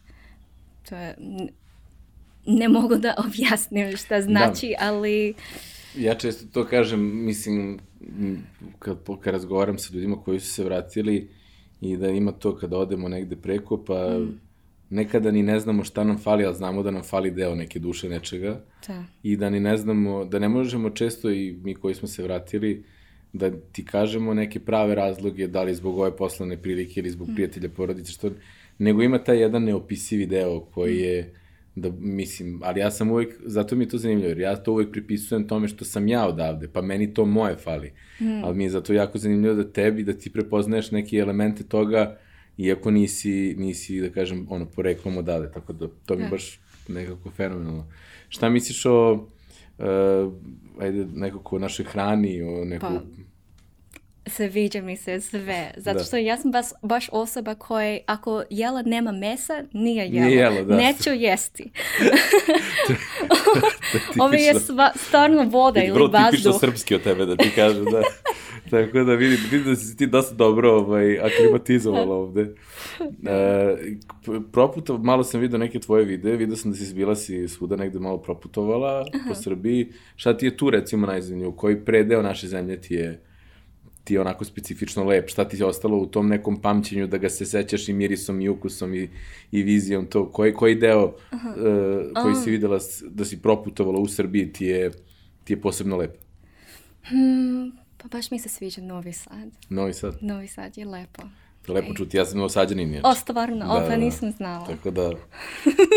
to 0.89 0.97
je, 0.97 1.17
ne 2.47 2.69
mogu 2.69 2.97
da 2.97 3.15
objasnim 3.27 3.97
šta 3.97 4.23
znači, 4.23 4.75
ali 4.81 5.35
Ja 5.99 6.15
često 6.15 6.47
to 6.53 6.65
kažem, 6.67 7.25
mislim, 7.27 7.79
kad, 8.79 8.99
kad 9.21 9.33
razgovaram 9.33 9.79
sa 9.79 9.95
ljudima 9.95 10.17
koji 10.17 10.41
su 10.41 10.53
se 10.53 10.65
vratili 10.65 11.29
i 11.81 11.97
da 11.97 12.09
ima 12.09 12.33
to 12.33 12.57
kada 12.57 12.79
odemo 12.79 13.09
negde 13.09 13.37
preko, 13.37 13.85
pa 13.85 14.21
nekada 14.91 15.31
ni 15.31 15.43
ne 15.43 15.61
znamo 15.61 15.85
šta 15.85 16.05
nam 16.05 16.19
fali, 16.19 16.45
ali 16.45 16.55
znamo 16.55 16.83
da 16.83 16.91
nam 16.91 17.03
fali 17.03 17.31
deo 17.31 17.55
neke 17.55 17.79
duše 17.79 18.09
nečega. 18.09 18.61
Da, 18.87 19.05
i 19.23 19.37
da 19.37 19.51
ni 19.51 19.61
ne 19.61 19.77
znamo, 19.77 20.25
da 20.25 20.39
ne 20.39 20.49
možemo 20.49 20.91
često 20.91 21.31
i 21.31 21.57
mi 21.63 21.75
koji 21.75 21.95
smo 21.95 22.09
se 22.09 22.23
vratili, 22.23 22.85
da 23.33 23.51
ti 23.73 23.85
kažemo 23.85 24.35
neke 24.35 24.61
prave 24.61 24.95
razloge, 24.95 25.47
da 25.47 25.63
li 25.63 25.75
zbog 25.75 25.99
ove 25.99 26.17
poslovne 26.17 26.57
prilike 26.63 27.01
ili 27.01 27.11
zbog 27.11 27.29
prijatelja, 27.35 27.69
porodice, 27.69 28.13
što, 28.13 28.31
nego 28.79 29.03
ima 29.03 29.19
taj 29.19 29.41
jedan 29.41 29.65
neopisivi 29.65 30.27
deo 30.27 30.61
koji 30.61 30.99
je, 30.99 31.35
da 31.77 31.91
mislim, 31.99 32.61
ali 32.65 32.81
ja 32.81 32.91
sam 32.91 33.11
uvijek, 33.11 33.35
zato 33.45 33.77
mi 33.77 33.85
je 33.85 33.89
to 33.89 33.99
zanimljivo, 33.99 34.29
jer 34.29 34.39
ja 34.39 34.57
to 34.57 34.73
uvijek 34.73 34.91
pripisujem 34.93 35.49
tome 35.49 35.69
što 35.69 35.85
sam 35.85 36.09
ja 36.09 36.29
odavde, 36.29 36.69
pa 36.69 36.83
meni 36.83 37.15
to 37.15 37.25
moje 37.25 37.57
fali. 37.57 37.93
Ali 38.45 38.57
mi 38.57 38.65
je 38.65 38.71
zato 38.71 38.93
jako 38.93 39.19
zanimljivo 39.19 39.55
da 39.55 39.73
tebi, 39.73 40.05
da 40.05 40.13
ti 40.13 40.33
prepoznaješ 40.33 40.91
neke 40.91 41.17
elemente 41.17 41.65
toga, 41.65 42.19
iako 42.59 42.91
nisi, 42.91 43.55
nisi 43.59 44.01
da 44.01 44.11
kažem, 44.11 44.47
ono, 44.51 44.67
poreklom 44.67 45.17
odavde, 45.17 45.51
tako 45.53 45.73
da 45.73 45.89
to 46.07 46.15
mi 46.15 46.23
je 46.23 46.25
Da. 46.27 46.31
baš 46.31 46.61
nekako 46.89 47.31
fenomenalno. 47.31 47.87
Šta 48.29 48.49
misliš 48.49 48.87
o, 48.87 49.13
uh, 49.79 50.33
ajde, 50.81 51.07
nekako 51.15 51.57
o 51.57 51.59
našoj 51.59 51.85
hrani, 51.85 52.43
o 52.43 52.65
neku... 52.65 52.87
Pa, 52.87 53.01
sviđa 54.27 54.81
mi 54.81 54.97
se 54.97 55.21
sve. 55.21 55.71
Zato 55.77 55.99
Da. 55.99 56.05
što 56.05 56.17
ja 56.17 56.37
sam 56.37 56.51
baš, 56.51 56.67
baš 56.83 57.09
osoba 57.13 57.55
koja 57.55 57.99
ako 58.07 58.43
jela 58.51 58.83
nema 58.83 59.13
mesa, 59.13 59.65
nije 59.73 60.07
jela. 60.07 60.27
Nije 60.27 60.39
jela, 60.39 60.63
da. 60.63 60.77
Neću 60.77 61.11
jesti. 61.11 61.71
Ovo 64.21 64.35
je 64.35 64.55
sva, 64.57 64.93
stvarno 64.97 65.45
voda 65.45 65.83
ili 65.83 65.93
vrlo 65.93 66.09
tipično 66.09 66.51
vazduh. 66.51 66.61
srpski 66.61 66.95
od 66.95 67.03
tebe, 67.03 67.27
da 67.27 67.37
ti 67.37 67.51
kažem, 67.51 67.85
da. 67.85 68.03
Tako 68.71 68.99
da 68.99 69.15
vidim, 69.15 69.39
vidim 69.51 69.65
da 69.65 69.77
si 69.77 69.97
ti 69.97 70.07
dosta 70.07 70.35
dobro 70.35 70.73
ovaj, 70.73 71.19
aklimatizovala 71.21 72.15
ovde. 72.15 72.41
E, 72.41 73.77
p- 74.27 74.41
proputo, 74.53 74.99
malo 74.99 75.25
sam 75.25 75.41
vidio 75.41 75.59
neke 75.59 75.79
tvoje 75.79 76.05
videe, 76.05 76.37
vidio 76.37 76.57
sam 76.57 76.71
da 76.71 76.77
si 76.77 76.95
bila 76.95 77.17
si 77.17 77.49
svuda 77.49 77.77
negde 77.77 77.99
malo 77.99 78.19
proputovala 78.19 79.05
po 79.29 79.35
Srbiji. 79.35 79.87
Šta 80.17 80.37
ti 80.37 80.47
je 80.47 80.57
tu 80.57 80.71
recimo 80.71 81.07
najzanimljivo? 81.07 81.53
Koji 81.53 81.85
predeo 81.85 82.23
naše 82.23 82.49
zemlje 82.49 82.81
ti 82.81 82.95
je 82.95 83.21
ti 84.05 84.15
je 84.15 84.21
onako 84.21 84.45
specifično 84.45 85.05
lep, 85.05 85.29
šta 85.29 85.49
ti 85.49 85.57
je 85.57 85.67
ostalo 85.67 85.99
u 85.99 86.07
tom 86.07 86.29
nekom 86.29 86.61
pamćenju 86.61 87.07
da 87.07 87.19
ga 87.19 87.29
se 87.29 87.47
sećaš 87.47 87.89
i 87.89 87.93
mirisom 87.93 88.41
i 88.41 88.49
ukusom 88.49 88.95
i, 88.95 89.11
i 89.53 89.63
vizijom 89.63 90.07
to, 90.07 90.33
koji, 90.33 90.55
koji 90.55 90.75
deo 90.75 91.05
uh, 91.05 91.13
koji 92.23 92.35
si 92.35 92.51
videla 92.51 92.79
da 93.11 93.25
si 93.25 93.43
proputovala 93.43 94.01
u 94.01 94.09
Srbiji 94.09 94.53
ti 94.53 94.65
je, 94.65 94.91
ti 95.45 95.53
je 95.53 95.61
posebno 95.61 95.97
lep? 95.97 96.17
Hmm, 97.03 97.73
pa 97.97 98.09
baš 98.09 98.31
mi 98.31 98.39
se 98.39 98.49
sviđa 98.49 98.83
Novi 98.83 99.13
Sad. 99.13 99.51
Novi 99.69 99.93
Sad, 99.95 100.19
Novi 100.21 100.49
Sad 100.49 100.79
je 100.79 100.85
lepo. 100.85 101.23
Lepo 101.73 101.95
čuti, 101.95 102.17
ja 102.17 102.25
sam 102.25 102.39
novosađanin 102.39 102.89
inače. 102.89 103.07
O, 103.07 103.15
stvarno, 103.15 103.67
o, 103.71 103.81
Da, 103.81 103.85
pa 103.85 103.91
da. 103.91 103.97
nisam 103.97 104.31
znala. 104.31 104.67
Tako 104.67 104.91
da, 104.91 105.11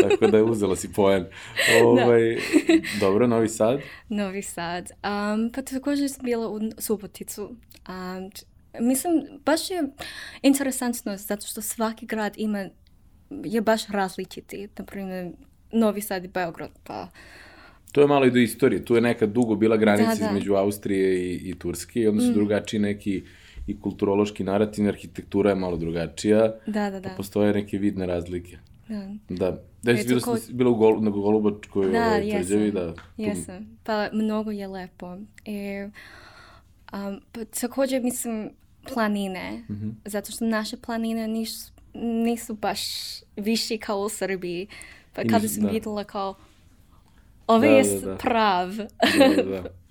tako 0.09 0.27
da 0.27 0.37
je 0.37 0.43
uzela 0.43 0.75
si 0.75 0.93
poen. 0.93 1.25
Ovaj, 1.85 2.37
Dobro, 2.99 3.27
Novi 3.27 3.49
Sad. 3.49 3.79
Novi 4.09 4.41
Sad. 4.41 4.89
Um, 4.91 5.51
pa 5.55 5.61
također 5.61 6.09
sam 6.09 6.25
bila 6.25 6.49
u 6.49 6.59
Suboticu. 6.77 7.55
Um, 7.89 8.31
mislim, 8.79 9.23
baš 9.45 9.71
je 9.71 9.83
interesantno 10.41 11.17
zato 11.17 11.47
što 11.47 11.61
svaki 11.61 12.05
grad 12.05 12.33
ima, 12.37 12.65
je 13.29 13.61
baš 13.61 13.87
različiti. 13.87 14.67
Naprimjer, 14.77 15.31
Novi 15.71 16.01
Sad 16.01 16.25
i 16.25 16.27
Beograd, 16.27 16.71
pa 16.83 17.07
To 17.91 18.01
je 18.01 18.07
malo 18.07 18.25
i 18.25 18.31
do 18.31 18.39
istorije. 18.39 18.85
Tu 18.85 18.95
je 18.95 19.01
nekad 19.01 19.29
dugo 19.29 19.55
bila 19.55 19.77
granica 19.77 20.15
Da, 20.15 20.19
da. 20.19 20.25
između 20.25 20.53
Austrije 20.53 21.31
i, 21.31 21.49
i 21.49 21.59
Turske 21.59 21.99
i 21.99 22.07
onda 22.07 22.23
su 22.23 22.33
drugačiji 22.33 22.79
neki 22.79 23.23
i 23.67 23.79
kulturološki 23.79 24.43
narativ, 24.43 24.87
arhitektura 24.87 25.49
je 25.49 25.55
malo 25.57 25.77
drugačija. 25.77 26.53
da, 26.67 26.89
da, 26.89 26.99
da. 26.99 27.09
Pa 27.09 27.15
postoje 27.15 27.53
neke 27.53 27.77
vidne 27.77 28.05
razlike. 28.05 28.57
da. 28.87 29.07
Da. 29.29 29.57
Da 29.83 29.95
si 29.95 30.01
Eto, 30.01 30.07
bila, 30.09 30.21
ko- 30.21 30.37
bila 30.51 30.69
u 30.71 30.75
Gol, 30.75 31.01
na 31.01 31.09
Golubačkoj 31.11 31.85
Da, 31.87 31.97
ovaj, 31.99 32.29
tvrđavi, 32.31 32.71
da. 32.71 32.93
Jesam. 33.17 33.77
Pa 33.83 34.09
mnogo 34.13 34.51
je 34.51 34.67
lepo. 34.67 35.17
I, 35.45 35.85
um, 36.93 37.21
pa 37.31 37.45
također 37.45 38.03
mislim 38.03 38.49
planine, 38.85 39.63
Mhm. 39.69 39.89
zato 40.05 40.31
što 40.31 40.45
naše 40.45 40.77
planine 40.77 41.27
nisu, 41.27 41.71
nisu 41.93 42.53
baš 42.53 42.79
viši 43.35 43.77
kao 43.77 43.99
u 43.99 44.09
Srbiji. 44.09 44.67
Pa 45.13 45.21
kada 45.23 45.47
sam 45.47 45.63
da. 45.63 45.69
vidjela 45.69 46.03
kao, 46.03 46.35
ovo 47.47 47.59
Da, 47.59 47.65
je 47.67 47.83
da, 47.85 47.99
da. 48.01 48.15
prav. 48.17 48.75
Da, 48.75 48.85
da, 49.35 49.43
da. 49.43 49.63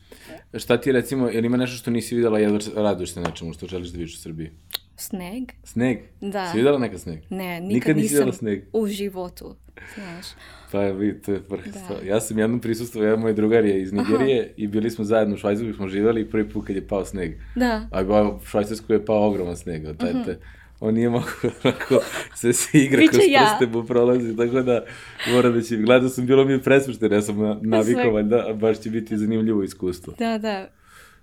Šta 0.59 0.81
ti 0.81 0.92
recimo, 0.92 1.29
je 1.29 1.40
li 1.40 1.47
ima 1.47 1.57
nešto 1.57 1.77
što 1.77 1.90
nisi 1.90 2.14
videla, 2.16 2.38
jedva 2.38 2.59
raduješ 2.77 3.12
se 3.12 3.21
nečemu 3.21 3.53
što 3.53 3.66
želiš 3.66 3.88
da 3.88 3.99
vidiš 3.99 4.14
u 4.14 4.21
Srbiji? 4.21 4.51
Sneg? 4.97 5.53
Sneg? 5.64 5.99
Da. 6.21 6.51
Si 6.53 6.57
videla 6.57 6.79
neka 6.79 6.99
sneg? 6.99 7.19
Ne, 7.31 7.61
nikad, 7.61 7.75
Nikad 7.75 7.97
nisi 7.97 8.03
nisam 8.03 8.16
videla 8.16 8.33
sneg? 8.33 8.62
u 8.73 8.87
životu, 8.87 9.57
znaš. 9.95 10.27
Pa 10.73 10.81
vidi, 10.81 11.23
to 11.23 11.33
je 11.33 11.42
vrh 11.49 11.64
Da. 11.66 12.07
Ja 12.07 12.21
sam 12.21 12.38
jednom 12.38 12.61
prisustuo, 12.61 13.03
jedan 13.03 13.21
moj 13.21 13.33
drugar 13.35 13.64
je 13.64 13.83
iz 13.83 13.92
Nigerije 13.92 14.53
i 14.57 14.66
bili 14.66 14.90
smo 14.90 15.05
zajedno 15.05 15.35
u 15.35 15.38
Švajcarskoj, 15.38 15.73
smo 15.73 15.88
živjeli 15.88 16.21
i 16.21 16.31
prvi 16.31 16.49
put 16.49 16.66
kad 16.66 16.77
je 16.77 16.88
pao 16.88 17.05
sneg. 17.05 17.33
Da, 17.57 17.88
A 17.92 18.03
u 18.03 18.47
Švajcarskoj 18.47 18.97
je 18.97 19.05
pao 19.05 19.29
ogroman 19.29 19.57
sneg, 19.57 19.83
taj 19.99 20.12
te, 20.25 20.38
on 20.81 20.95
nije 20.95 21.11
mogao 21.11 21.29
onako, 21.65 21.99
sve 22.35 22.53
se 22.53 22.79
igra 22.79 23.03
kroz 23.11 23.23
ja. 23.29 23.57
prste 23.59 23.73
mu 23.73 23.85
prolazi, 23.85 24.37
tako 24.37 24.62
da 24.62 24.85
moram 25.33 25.53
da 25.53 25.62
će, 25.62 25.77
gledao 25.77 26.09
sam, 26.09 26.27
bilo 26.27 26.45
mi 26.45 26.53
je 26.53 26.62
presmušteno, 26.62 27.15
ja 27.15 27.23
sam 27.23 27.39
na- 27.39 27.59
navikao, 27.62 28.12
valjda, 28.12 28.45
a 28.49 28.53
baš 28.53 28.81
će 28.81 28.91
biti 28.91 29.19
zanimljivo 29.19 29.62
iskustvo. 29.62 30.15
da, 30.19 30.39
da. 30.39 30.69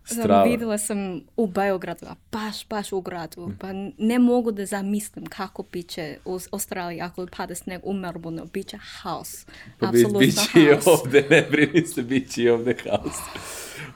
Strava. 0.06 0.44
vidjela 0.44 0.78
sam 0.78 0.98
u 1.38 1.48
Beogradu, 1.48 2.06
a 2.06 2.16
baš, 2.32 2.68
baš 2.68 2.92
u 2.92 3.02
gradu. 3.02 3.52
Pa 3.60 3.68
ne 3.98 4.20
mogu 4.20 4.52
da 4.52 4.66
zamislim 4.66 5.26
kako 5.26 5.63
biće 5.72 6.18
u 6.26 6.39
Australiji 6.52 7.02
ako 7.02 7.28
pada 7.38 7.56
sneg 7.56 7.82
u 7.84 7.94
Melbourneu. 7.94 8.46
Biće 8.54 8.78
haos. 8.78 9.46
Pa 9.80 9.88
bi, 9.88 9.98
Apsolutno 9.98 10.20
bit 10.20 10.36
će 10.36 10.60
i 10.60 10.68
ovde, 10.86 11.28
ne 11.30 11.48
brini 11.52 11.86
se, 11.86 12.02
bit 12.02 12.32
će 12.32 12.44
i 12.44 12.50
ovde 12.50 12.76
haos. 12.84 13.16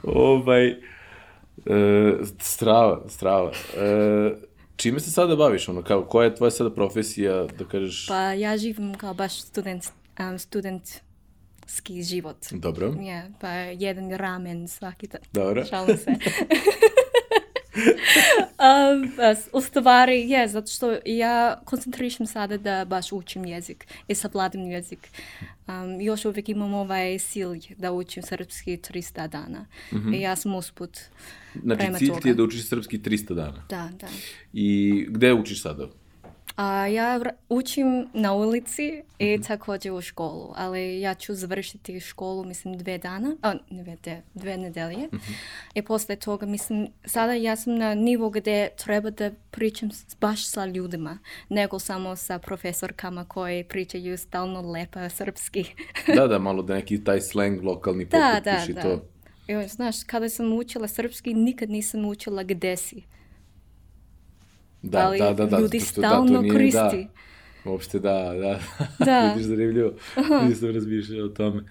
ovaj, 0.04 0.76
E, 1.65 2.13
strava, 2.39 3.02
strava. 3.10 3.52
E, 3.78 4.32
čime 4.78 5.00
se 5.00 5.12
sada 5.12 5.36
baviš? 5.36 5.70
Ono, 5.70 5.82
kao, 5.82 6.06
koja 6.06 6.26
je 6.26 6.36
tvoja 6.36 6.52
sada 6.52 6.70
profesija, 6.70 7.46
da 7.60 7.66
kažeš... 7.66 8.08
Pa 8.08 8.20
ja 8.20 8.58
živim 8.58 8.94
kao 8.94 9.13
baš 9.13 9.42
student, 9.42 9.84
um, 10.20 10.40
studentski 10.40 12.04
život. 12.04 12.38
Dobro. 12.52 12.96
Ja, 13.02 13.28
pa 13.42 13.50
jedan 13.58 14.12
ramen 14.12 14.68
svaki 14.68 15.08
dan. 15.08 15.22
Dobro. 15.34 15.66
Šalim 15.66 15.98
se. 15.98 16.12
um, 17.78 19.12
u 19.54 19.62
stvari, 19.62 20.30
je, 20.30 20.48
zato 20.48 20.68
što 20.68 20.98
ja 21.06 21.62
koncentrišem 21.66 22.26
sada 22.26 22.58
da 22.58 22.86
baš 22.86 23.12
učim 23.12 23.46
jezik 23.46 23.88
i 24.08 24.16
savladim 24.16 24.62
jezik. 24.62 25.10
Um, 25.68 26.02
još 26.02 26.26
uvijek 26.26 26.50
imam 26.50 26.74
ovaj 26.74 27.20
cilj 27.20 27.76
da 27.78 27.92
učim 27.92 28.24
srpski 28.24 28.78
300 28.78 29.28
dana. 29.28 29.66
Mm 29.92 29.96
-hmm. 29.96 30.16
I 30.16 30.22
ja 30.22 30.36
sam 30.36 30.56
usput 30.56 31.00
Znači, 31.63 31.86
cilj 31.98 32.12
ti 32.22 32.28
je 32.30 32.34
da 32.34 32.44
učiš 32.44 32.70
srpski 32.70 33.00
300 33.00 33.34
dana. 33.34 33.66
Da, 33.70 33.90
da. 34.00 34.08
I 34.54 35.06
gde 35.10 35.34
učiš 35.34 35.62
sada? 35.62 35.88
A, 36.58 36.88
ja 36.88 37.20
učim 37.50 38.08
na 38.13 38.34
ulici 38.34 39.04
i 39.20 39.41
također 39.41 39.91
u 39.91 40.02
školu, 40.02 40.54
ali 40.56 41.00
ja 41.02 41.13
ću 41.13 41.34
završiti 41.34 42.00
školu, 42.00 42.46
mislim, 42.46 42.78
dve 42.78 42.98
dana, 42.98 43.36
a, 43.41 43.54
dve, 43.70 43.98
de- 44.04 44.22
dve 44.34 44.58
nedelje. 44.58 45.10
I 45.74 45.82
posle 45.82 46.15
toga, 46.15 46.46
mislim, 46.46 46.88
sada 47.06 47.34
ja 47.34 47.56
sam 47.56 47.76
na 47.76 47.96
nivo 47.96 48.30
gdje 48.30 48.70
treba 48.76 49.10
da 49.10 49.32
pričam 49.52 49.89
baš 50.22 50.48
sa 50.48 50.65
ljudima, 50.65 51.20
nego 51.50 51.80
samo 51.80 52.15
sa 52.15 52.39
profesorkama 52.39 53.26
koji 53.26 53.63
pričaju 53.63 54.17
stalno 54.17 54.62
lepa 54.62 55.10
srpski. 55.10 55.65
Da, 56.15 56.28
da, 56.28 56.39
malo 56.39 56.63
da 56.63 56.76
neki 56.76 57.04
taj 57.04 57.22
slang 57.22 57.63
lokalni 57.63 58.06
da, 58.06 58.41
pokupiš 58.43 58.65
da, 58.65 58.72
i 58.72 58.74
da. 58.74 58.82
to. 58.82 59.06
Joj, 59.48 59.67
znaš, 59.67 60.04
kada 60.04 60.30
sam 60.30 60.54
učila 60.54 60.88
srpski, 60.88 61.34
nikad 61.34 61.70
nisam 61.70 62.06
učila 62.06 62.43
gde 62.43 62.78
si. 62.78 63.04
Da, 64.89 65.00
ali 65.00 65.19
da, 65.19 65.34
da, 65.34 65.45
da, 65.45 65.60
ljudi 65.60 65.80
da, 65.80 65.86
stalno 65.86 66.34
to 66.34 66.41
nije, 66.41 66.54
koristi. 66.54 67.08
Da, 67.63 67.71
uopšte 67.71 68.00
da, 68.00 68.34
da. 68.34 68.60
Da. 69.06 69.19
Vidiš, 69.36 69.47
zanimljivo. 69.47 69.91
Nisam 70.50 70.71
razmišljao 70.71 71.26
o 71.26 71.30
tome. 71.30 71.63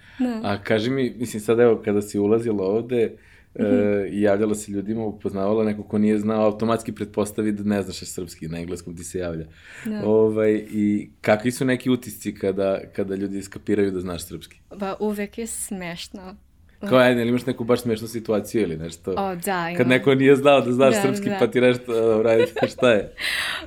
A 0.43 0.63
kaži 0.63 0.89
mi, 0.89 1.15
mislim 1.17 1.41
sad 1.41 1.59
evo, 1.59 1.81
kada 1.85 2.01
si 2.01 2.19
ulazila 2.19 2.63
ovde, 2.63 3.17
Mhm. 3.59 3.65
e, 3.65 4.09
i 4.11 4.21
javljala 4.21 4.55
se 4.55 4.71
ljudima, 4.71 5.05
upoznavala 5.05 5.63
neko 5.63 5.83
ko 5.83 5.97
nije 5.97 6.19
znao, 6.19 6.45
automatski 6.45 6.91
pretpostavi 6.91 7.51
da 7.51 7.63
ne 7.63 7.81
znaš 7.81 7.97
srpski, 7.97 8.47
na 8.47 8.59
engleskom 8.59 8.95
ti 8.95 9.03
se 9.03 9.19
javlja. 9.19 9.45
Da. 9.85 10.05
Ovaj, 10.05 10.65
I 10.71 11.09
kakvi 11.21 11.51
su 11.51 11.65
neki 11.65 11.89
utisci 11.89 12.35
kada, 12.35 12.79
kada 12.95 13.15
ljudi 13.15 13.41
skapiraju 13.41 13.91
da 13.91 13.99
znaš 13.99 14.25
srpski? 14.25 14.59
Pa 14.79 14.95
uvek 14.99 15.37
je 15.37 15.47
smešno. 15.47 16.35
Kao, 16.79 16.97
ajde, 16.97 17.21
ili 17.21 17.29
imaš 17.29 17.45
neku 17.45 17.63
baš 17.63 17.81
smešnu 17.81 18.07
situaciju 18.07 18.61
ili 18.61 18.77
nešto? 18.77 19.11
O, 19.11 19.35
da, 19.35 19.65
Kad 19.65 19.75
imam. 19.75 19.87
neko 19.87 20.15
nije 20.15 20.35
znao 20.35 20.61
da 20.61 20.71
znaš 20.71 20.95
Da, 20.95 21.01
srpski, 21.01 21.29
da. 21.29 21.37
pa 21.39 21.47
ti 21.47 21.61
nešto, 21.61 21.91
ajde, 22.27 22.45
šta 22.73 22.91
je? 22.91 23.13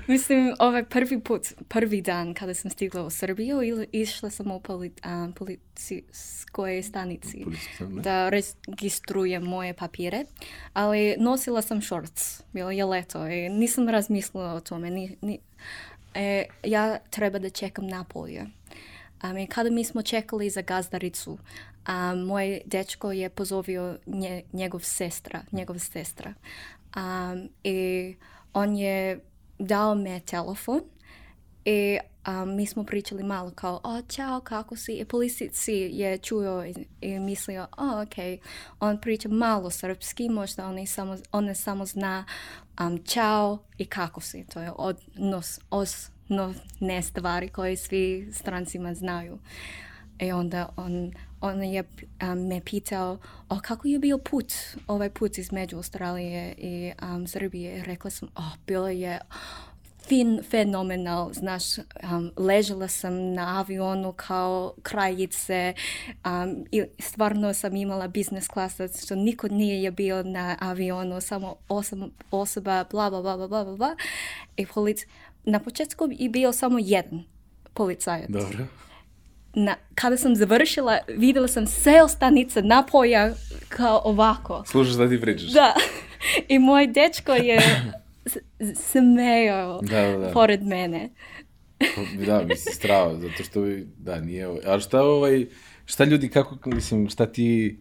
Mislim, 0.07 0.55
ovaj 0.59 0.85
prvi 0.85 1.21
put, 1.21 1.43
prvi 1.69 2.03
dan 2.03 2.35
kada 2.35 2.55
sam 2.55 2.71
stigla 2.71 3.03
u 3.03 3.11
Srbiju, 3.11 3.63
ili 3.63 3.87
išla 3.93 4.31
sam 4.31 4.51
u 4.51 4.61
poli, 4.61 4.93
a, 5.03 5.29
policijskoj 5.39 6.83
stanici 6.83 7.45
da. 7.81 8.01
da 8.03 8.29
registrujem 8.29 9.43
moje 9.43 9.75
papire, 9.75 10.25
ali 10.73 11.17
nosila 11.19 11.63
sam 11.63 11.83
shorts, 11.83 12.43
bilo 12.53 12.71
je 12.71 12.85
leto 12.85 13.27
i 13.27 13.49
nisam 13.49 13.89
razmislila 13.89 14.55
o 14.55 14.61
tome. 14.61 14.91
Ni, 14.91 15.17
ni, 15.21 15.39
e, 16.15 16.45
ja 16.65 16.99
treba 17.11 17.39
da 17.39 17.51
čekam 17.51 17.87
napolje. 17.87 18.47
Um, 19.25 19.39
I 19.39 19.47
kada 19.47 19.71
mi 19.71 19.85
smo 19.85 20.03
čekali 20.03 20.51
za 20.51 20.63
gazdaricu, 20.63 21.39
a, 21.85 22.15
moj 22.15 22.61
dečko 22.65 23.13
je 23.13 23.29
pozovio 23.29 23.99
nje, 24.07 24.43
njegov 24.53 24.81
sestra, 24.81 25.43
njegov 25.53 25.79
sestra. 25.79 26.35
Um, 26.97 27.49
I 27.65 28.15
on 28.53 28.77
je 28.77 29.21
dao 29.59 29.95
me 29.95 30.21
telefon 30.21 30.81
i 31.65 31.99
um, 32.29 32.57
mi 32.57 32.67
smo 32.67 32.85
pričali 32.85 33.23
malo 33.23 33.51
kao, 33.51 33.81
o, 33.85 34.03
čao, 34.03 34.41
kako 34.41 34.77
si? 34.77 34.93
I 34.93 35.05
policici 35.05 35.73
je 35.73 36.19
čuo 36.19 36.65
i, 36.65 36.75
i 37.01 37.19
mislio, 37.19 37.67
o, 37.77 38.03
ok, 38.03 38.43
on 38.81 39.01
priča 39.01 39.29
malo 39.29 39.71
srpski, 39.71 40.29
možda 40.29 40.67
on, 40.67 40.87
samo, 40.87 41.17
on 41.33 41.55
samo 41.55 41.87
zna 41.87 42.25
um, 42.81 43.03
čao 43.05 43.59
i 43.79 43.87
kako 43.87 44.21
si. 44.21 44.47
To 44.47 44.61
je 44.61 44.73
odnos, 44.77 45.61
osnovne 45.71 47.03
stvari 47.03 47.49
koje 47.49 47.77
svi 47.77 48.29
strancima 48.33 48.95
znaju. 48.95 49.39
I 50.19 50.33
onda 50.33 50.69
on, 50.77 51.13
on 51.41 51.63
je 51.63 51.85
um, 52.23 52.47
me 52.47 52.61
pitao, 52.65 53.19
o, 53.49 53.61
kako 53.63 53.89
je 53.89 53.99
bio 53.99 54.19
put, 54.19 54.53
ovaj 54.87 55.11
put 55.11 55.39
između 55.39 55.77
Australije 55.77 56.55
i 56.59 56.93
um, 57.03 57.27
Srbije. 57.27 57.85
Rekla 57.85 58.11
sam, 58.11 58.29
o, 58.37 58.43
bilo 58.67 58.89
je 58.89 59.19
fin, 60.11 60.41
fenomenal, 60.51 61.33
znaš, 61.33 61.79
um, 61.79 62.31
ležela 62.37 62.89
sam 62.89 63.33
na 63.35 63.59
avionu 63.59 64.13
kao 64.13 64.75
kraljice 64.83 65.75
um, 66.25 66.65
i 66.73 66.85
stvarno 66.99 67.55
sam 67.55 67.77
imala 67.77 68.13
class, 68.53 68.77
zato 68.77 68.99
što 68.99 69.15
niko 69.15 69.49
nije 69.49 69.83
je 69.83 69.91
bio 69.91 70.23
na 70.23 70.57
avionu, 70.61 71.21
samo 71.21 71.57
osam 71.69 72.11
osoba, 72.31 72.85
bla, 72.91 73.11
bla, 73.11 73.23
bla, 73.23 73.37
bla, 73.37 73.47
bla, 73.49 73.77
bla. 73.77 73.97
I 74.57 74.67
polic... 74.67 75.07
Na 75.45 75.59
početku 75.59 76.09
je 76.11 76.29
bio 76.29 76.53
samo 76.53 76.79
jedan 76.79 77.25
policajac. 77.75 78.31
Dobro. 78.31 78.67
Na, 79.55 79.77
kada 79.95 80.17
sam 80.17 80.37
završila, 80.37 80.99
vidjela 81.09 81.49
sam 81.49 81.67
seo 81.67 82.09
stanica 82.09 82.61
napoja 82.61 83.33
kao 83.69 84.03
ovako. 84.05 84.63
Slušaš 84.67 84.95
da 84.95 85.09
ti 85.09 85.21
pričaš. 85.21 85.49
Da. 85.51 85.75
I 86.49 86.59
moj 86.59 86.87
dečko 86.87 87.33
je 87.33 87.61
smejao 88.75 89.81
Da, 89.91 90.01
da, 90.03 90.19
da. 90.19 90.31
pored 90.33 90.63
mene. 90.63 91.09
Da, 92.27 92.43
mislim, 92.43 92.75
strava, 92.75 93.15
zato 93.19 93.43
što, 93.45 93.61
da, 93.99 94.21
nije, 94.21 94.49
ovaj- 94.49 94.63
ali 94.67 94.81
šta, 94.83 95.03
ovaj, 95.03 95.47
šta 95.85 96.05
ljudi, 96.05 96.29
kako, 96.29 96.71
mislim, 96.71 97.09
šta 97.09 97.27
ti, 97.27 97.79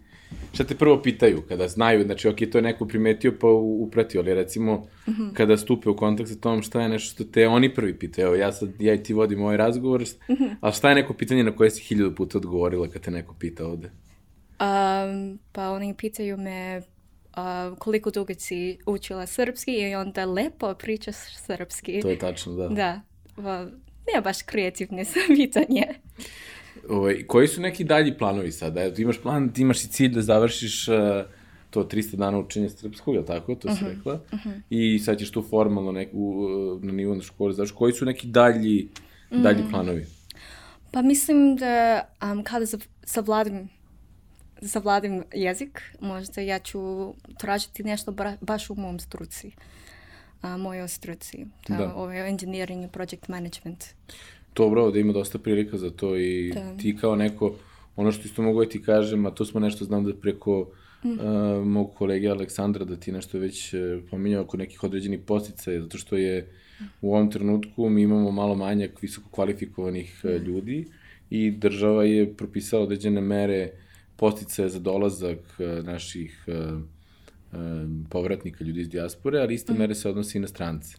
šta 0.54 0.63
te 0.63 0.76
prvo 0.76 1.02
pitaju 1.02 1.42
kada 1.48 1.68
znaju, 1.68 2.04
znači, 2.04 2.28
ok, 2.28 2.38
to 2.52 2.58
je 2.58 2.62
neko 2.62 2.86
primetio 2.86 3.34
pa 3.42 3.48
upratio, 3.48 4.22
ali 4.22 4.34
recimo, 4.34 4.88
kada 5.34 5.58
stupe 5.58 5.89
u 5.89 5.96
kontakt 5.96 6.30
sa 6.30 6.36
tom, 6.36 6.62
šta 6.62 6.82
je 6.82 6.89
nešto 6.89 7.13
što 7.13 7.24
te 7.24 7.48
oni 7.48 7.74
prvi 7.74 8.00
pitaju, 8.00 8.28
evo, 8.28 8.36
ja 8.36 8.52
sad, 8.52 8.70
ja 8.80 8.94
i 8.94 9.04
ti 9.04 9.13
vodim 9.13 9.42
ovaj 9.42 9.58
razgovor, 9.58 10.04
ali 10.62 10.74
šta 10.74 10.89
je 10.89 10.96
neko 10.96 11.13
pitanje 11.13 11.44
na 11.44 11.56
koje 11.56 11.72
si 11.72 11.82
hiljadu 11.82 12.15
puta 12.15 12.38
odgovorila 12.38 12.88
kad 12.88 13.02
te 13.02 13.12
neko 13.12 13.36
pita 13.39 13.65
ovde? 13.65 13.92
Um, 14.60 15.39
pa 15.52 15.70
oni 15.70 15.94
pitaju 15.94 16.38
me 16.38 16.78
uh, 16.78 17.78
koliko 17.78 18.12
dugo 18.12 18.34
si 18.34 18.78
učila 18.86 19.28
srpski 19.28 19.72
i 19.72 19.96
onda 19.96 20.26
lepo 20.26 20.74
pričaš 20.74 21.15
srpski. 21.46 22.00
To 22.02 22.10
je 22.10 22.20
tačno, 22.20 22.54
da. 22.54 22.68
Da. 22.68 23.02
Pa, 23.36 23.65
nije 24.08 24.22
baš 24.24 24.42
kreativne 24.42 25.06
pitanje. 25.38 25.88
Ovaj, 26.89 27.24
koji 27.28 27.48
su 27.48 27.62
neki 27.62 27.84
dalji 27.84 28.18
planovi 28.18 28.52
sada? 28.52 28.94
Ti 28.94 29.02
imaš 29.02 29.22
plan, 29.22 29.54
ti 29.54 29.62
imaš 29.62 29.84
i 29.84 29.88
cilj 29.88 30.13
da 30.13 30.22
završiš 30.22 30.88
uh, 30.88 30.96
to 31.70 31.84
300 31.84 32.15
dana 32.15 32.39
učenja 32.39 32.70
srpskog, 32.70 33.15
je 33.15 33.26
tako? 33.26 33.56
To 33.56 33.76
si 33.76 33.84
rekla. 33.86 34.20
I 34.70 35.00
sad 35.00 35.20
ćeš 35.20 35.32
tu 35.32 35.46
formalno 35.50 35.92
neku, 35.92 36.18
uh, 36.18 36.84
na 36.84 36.92
nivo 36.92 37.15
na 37.15 37.22
školu 37.22 37.52
završiš. 37.52 37.76
Koji 37.76 37.94
su 37.94 38.06
neki 38.06 38.28
dalji, 38.28 38.89
dalji 39.32 39.63
planovi? 39.72 40.06
Pa 40.92 41.02
mislim 41.02 41.56
da 41.56 42.02
um, 42.32 42.44
kada 42.44 42.65
savladim 43.04 43.70
savladim 44.62 45.24
jezik, 45.34 45.82
možda 46.00 46.42
ja 46.42 46.60
ću 46.60 47.13
tražiti 47.38 47.84
nešto 47.84 48.12
bra- 48.12 48.38
baš 48.42 48.70
u 48.70 48.76
mom 48.76 49.00
struci. 49.00 49.52
A, 50.42 50.58
mojoj 50.58 50.88
struci. 50.88 51.46
To, 51.68 51.74
Da. 51.74 51.94
Ovo 51.96 52.12
je 52.12 52.30
engineering 52.30 52.86
i 52.86 52.88
project 52.88 53.28
management. 53.28 53.86
Dobro, 54.55 54.83
ovde 54.83 54.99
ima 54.99 55.13
dosta 55.13 55.39
prilika 55.39 55.77
za 55.77 55.89
to 55.89 56.17
i 56.17 56.51
Da. 56.53 56.77
ti 56.77 56.97
kao 56.97 57.15
neko, 57.15 57.55
ono 57.95 58.12
što 58.12 58.23
isto 58.25 58.41
mogu 58.41 58.63
da 58.63 58.69
ti 58.69 58.81
kažem, 58.81 59.25
a 59.25 59.31
to 59.31 59.45
smo 59.45 59.59
nešto 59.59 59.85
znam 59.85 60.05
da 60.05 60.13
preko 60.13 60.59
uh, 60.59 61.65
mog 61.65 61.93
kolege 61.95 62.27
Aleksandra, 62.29 62.85
da 62.85 62.95
ti 62.95 63.12
nešto 63.12 63.39
već 63.39 63.73
uh, 63.73 63.79
pominjao 64.12 64.43
oko 64.43 64.57
nekih 64.57 64.83
određenih 64.83 65.19
posticaja, 65.19 65.81
zato 65.81 65.97
što 65.97 66.17
je 66.17 66.47
u 67.01 67.15
ovom 67.15 67.31
trenutku 67.31 67.89
mi 67.89 68.01
imamo 68.01 68.31
malo 68.31 68.55
manjak 68.55 69.01
visoko 69.01 69.29
kvalifikovanih 69.29 70.21
uh, 70.23 70.47
ljudi 70.47 70.85
i 71.29 71.51
država 71.51 72.03
je 72.03 72.33
propisala 72.33 72.83
određene 72.83 73.21
mere 73.21 73.71
posticaje 74.15 74.69
za 74.69 74.79
dolazak 74.79 75.39
uh, 75.59 75.85
naših 75.85 76.45
uh, 76.47 76.81
povratnika 78.09 78.63
ljudi 78.63 78.81
iz 78.81 78.89
dijaspore, 78.89 79.39
ali 79.39 79.53
iste 79.53 79.73
mere 79.73 79.95
se 79.95 80.09
odnosi 80.09 80.38
i 80.38 80.41
na 80.41 80.47
strance. 80.47 80.97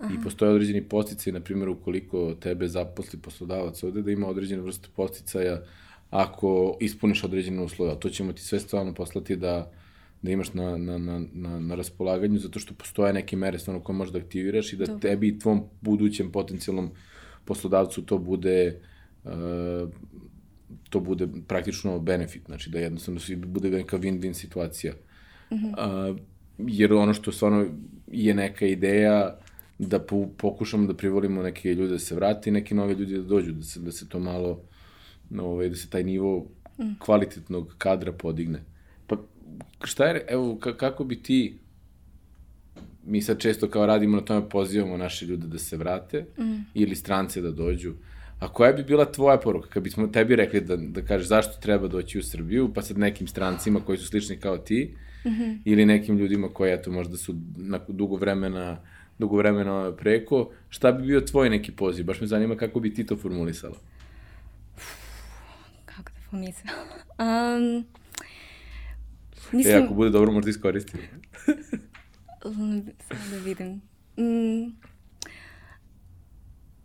I 0.00 0.22
postoje 0.22 0.50
određeni 0.50 0.82
posticaj, 0.82 1.32
na 1.32 1.40
primjer, 1.40 1.68
ukoliko 1.68 2.34
tebe 2.34 2.68
zaposli 2.68 3.18
poslodavac 3.18 3.82
ovde, 3.82 4.02
da 4.02 4.10
ima 4.10 4.26
određenu 4.28 4.62
vrstu 4.62 4.88
posticaja 4.96 5.62
ako 6.10 6.76
ispuniš 6.80 7.24
određene 7.24 7.62
uslove. 7.62 7.92
A 7.92 7.94
to 7.94 8.08
ćemo 8.10 8.32
ti 8.32 8.42
sve 8.42 8.60
stvarno 8.60 8.94
poslati 8.94 9.36
da, 9.36 9.70
da 10.22 10.30
imaš 10.30 10.52
na, 10.54 10.76
na, 10.76 10.98
na, 10.98 11.22
na, 11.32 11.60
na 11.60 11.74
raspolaganju, 11.74 12.38
zato 12.38 12.58
što 12.58 12.74
postoje 12.74 13.12
neke 13.12 13.36
mere 13.36 13.58
stvarno 13.58 13.82
koje 13.82 13.96
možeš 13.96 14.12
da 14.12 14.18
aktiviraš 14.18 14.72
i 14.72 14.76
da 14.76 14.86
Dobro. 14.86 15.00
tebi 15.00 15.28
i 15.28 15.38
tvom 15.38 15.62
budućem 15.80 16.32
potencijalnom 16.32 16.90
poslodavcu 17.44 18.02
to 18.02 18.18
bude 18.18 18.80
uh, 19.24 19.90
to 20.90 21.00
bude 21.00 21.28
praktično 21.48 21.98
benefit, 21.98 22.42
znači 22.46 22.70
da 22.70 22.78
jednostavno 22.78 23.20
svi 23.20 23.36
bude 23.36 23.70
neka 23.70 23.98
win-win 23.98 24.32
situacija. 24.32 24.92
Uh, 25.50 26.16
jer 26.58 26.92
ono 26.92 27.14
što 27.14 27.32
stvarno 27.32 27.66
je 28.06 28.34
neka 28.34 28.66
ideja 28.66 29.38
da 29.78 29.98
po, 29.98 30.28
pokušamo 30.36 30.86
da 30.86 30.94
privolimo 30.94 31.42
neke 31.42 31.74
ljude 31.74 31.92
da 31.92 31.98
se 31.98 32.14
vrati 32.14 32.50
i 32.50 32.52
neki 32.52 32.74
novi 32.74 32.94
ljudi 32.94 33.16
da 33.16 33.22
dođu, 33.22 33.52
da 33.52 33.62
se, 33.62 33.80
da 33.80 33.92
se 33.92 34.08
to 34.08 34.18
malo, 34.18 34.60
ovaj, 35.38 35.68
da 35.68 35.76
se 35.76 35.90
taj 35.90 36.02
nivo 36.02 36.46
kvalitetnog 36.98 37.74
kadra 37.78 38.12
podigne. 38.12 38.62
Pa 39.06 39.16
šta 39.84 40.06
je, 40.06 40.26
evo, 40.28 40.56
ka, 40.56 40.76
kako 40.76 41.04
bi 41.04 41.22
ti, 41.22 41.58
mi 43.06 43.22
sad 43.22 43.38
često 43.38 43.68
kao 43.68 43.86
radimo 43.86 44.16
na 44.16 44.24
tome, 44.24 44.48
pozivamo 44.48 44.96
naše 44.96 45.26
ljude 45.26 45.46
da 45.46 45.58
se 45.58 45.76
vrate 45.76 46.26
mm. 46.38 46.64
ili 46.74 46.96
strance 46.96 47.40
da 47.40 47.50
dođu, 47.50 47.94
a 48.38 48.48
koja 48.48 48.72
bi 48.72 48.82
bila 48.82 49.04
tvoja 49.04 49.38
poruka, 49.38 49.68
kad 49.68 49.82
bismo 49.82 50.06
tebi 50.06 50.36
rekli 50.36 50.60
da, 50.60 50.76
da 50.76 51.02
kažeš 51.02 51.28
zašto 51.28 51.60
treba 51.60 51.88
doći 51.88 52.18
u 52.18 52.22
Srbiju, 52.22 52.72
pa 52.74 52.82
sad 52.82 52.98
nekim 52.98 53.26
strancima 53.26 53.80
koji 53.80 53.98
su 53.98 54.06
slični 54.06 54.36
kao 54.36 54.58
ti, 54.58 54.94
mm 55.24 55.28
-hmm. 55.28 55.58
ili 55.64 55.86
nekim 55.86 56.18
ljudima 56.18 56.48
koji, 56.48 56.72
eto, 56.72 56.90
možda 56.90 57.16
su 57.16 57.34
na 57.56 57.80
dugo 57.88 58.16
vremena 58.16 58.78
dugo 59.18 59.36
vremena 59.36 59.92
preko, 59.96 60.50
šta 60.68 60.92
bi 60.92 61.06
bio 61.06 61.20
tvoj 61.20 61.50
neki 61.50 61.72
poziv? 61.72 62.06
Baš 62.06 62.20
me 62.20 62.26
zanima 62.26 62.56
kako 62.56 62.80
bi 62.80 62.94
ti 62.94 63.06
to 63.06 63.16
formulisala. 63.16 63.76
Kako 65.84 66.02
da 66.02 66.20
formulisala? 66.30 66.74
Um, 67.58 67.84
mislim... 69.52 69.74
E, 69.74 69.84
ako 69.84 69.94
bude 69.94 70.10
dobro, 70.10 70.32
možda 70.32 70.50
iskoristiti. 70.50 70.98
Sada 73.08 73.28
da 73.30 73.36
vidim. 73.44 73.82
Mm, 74.18 74.72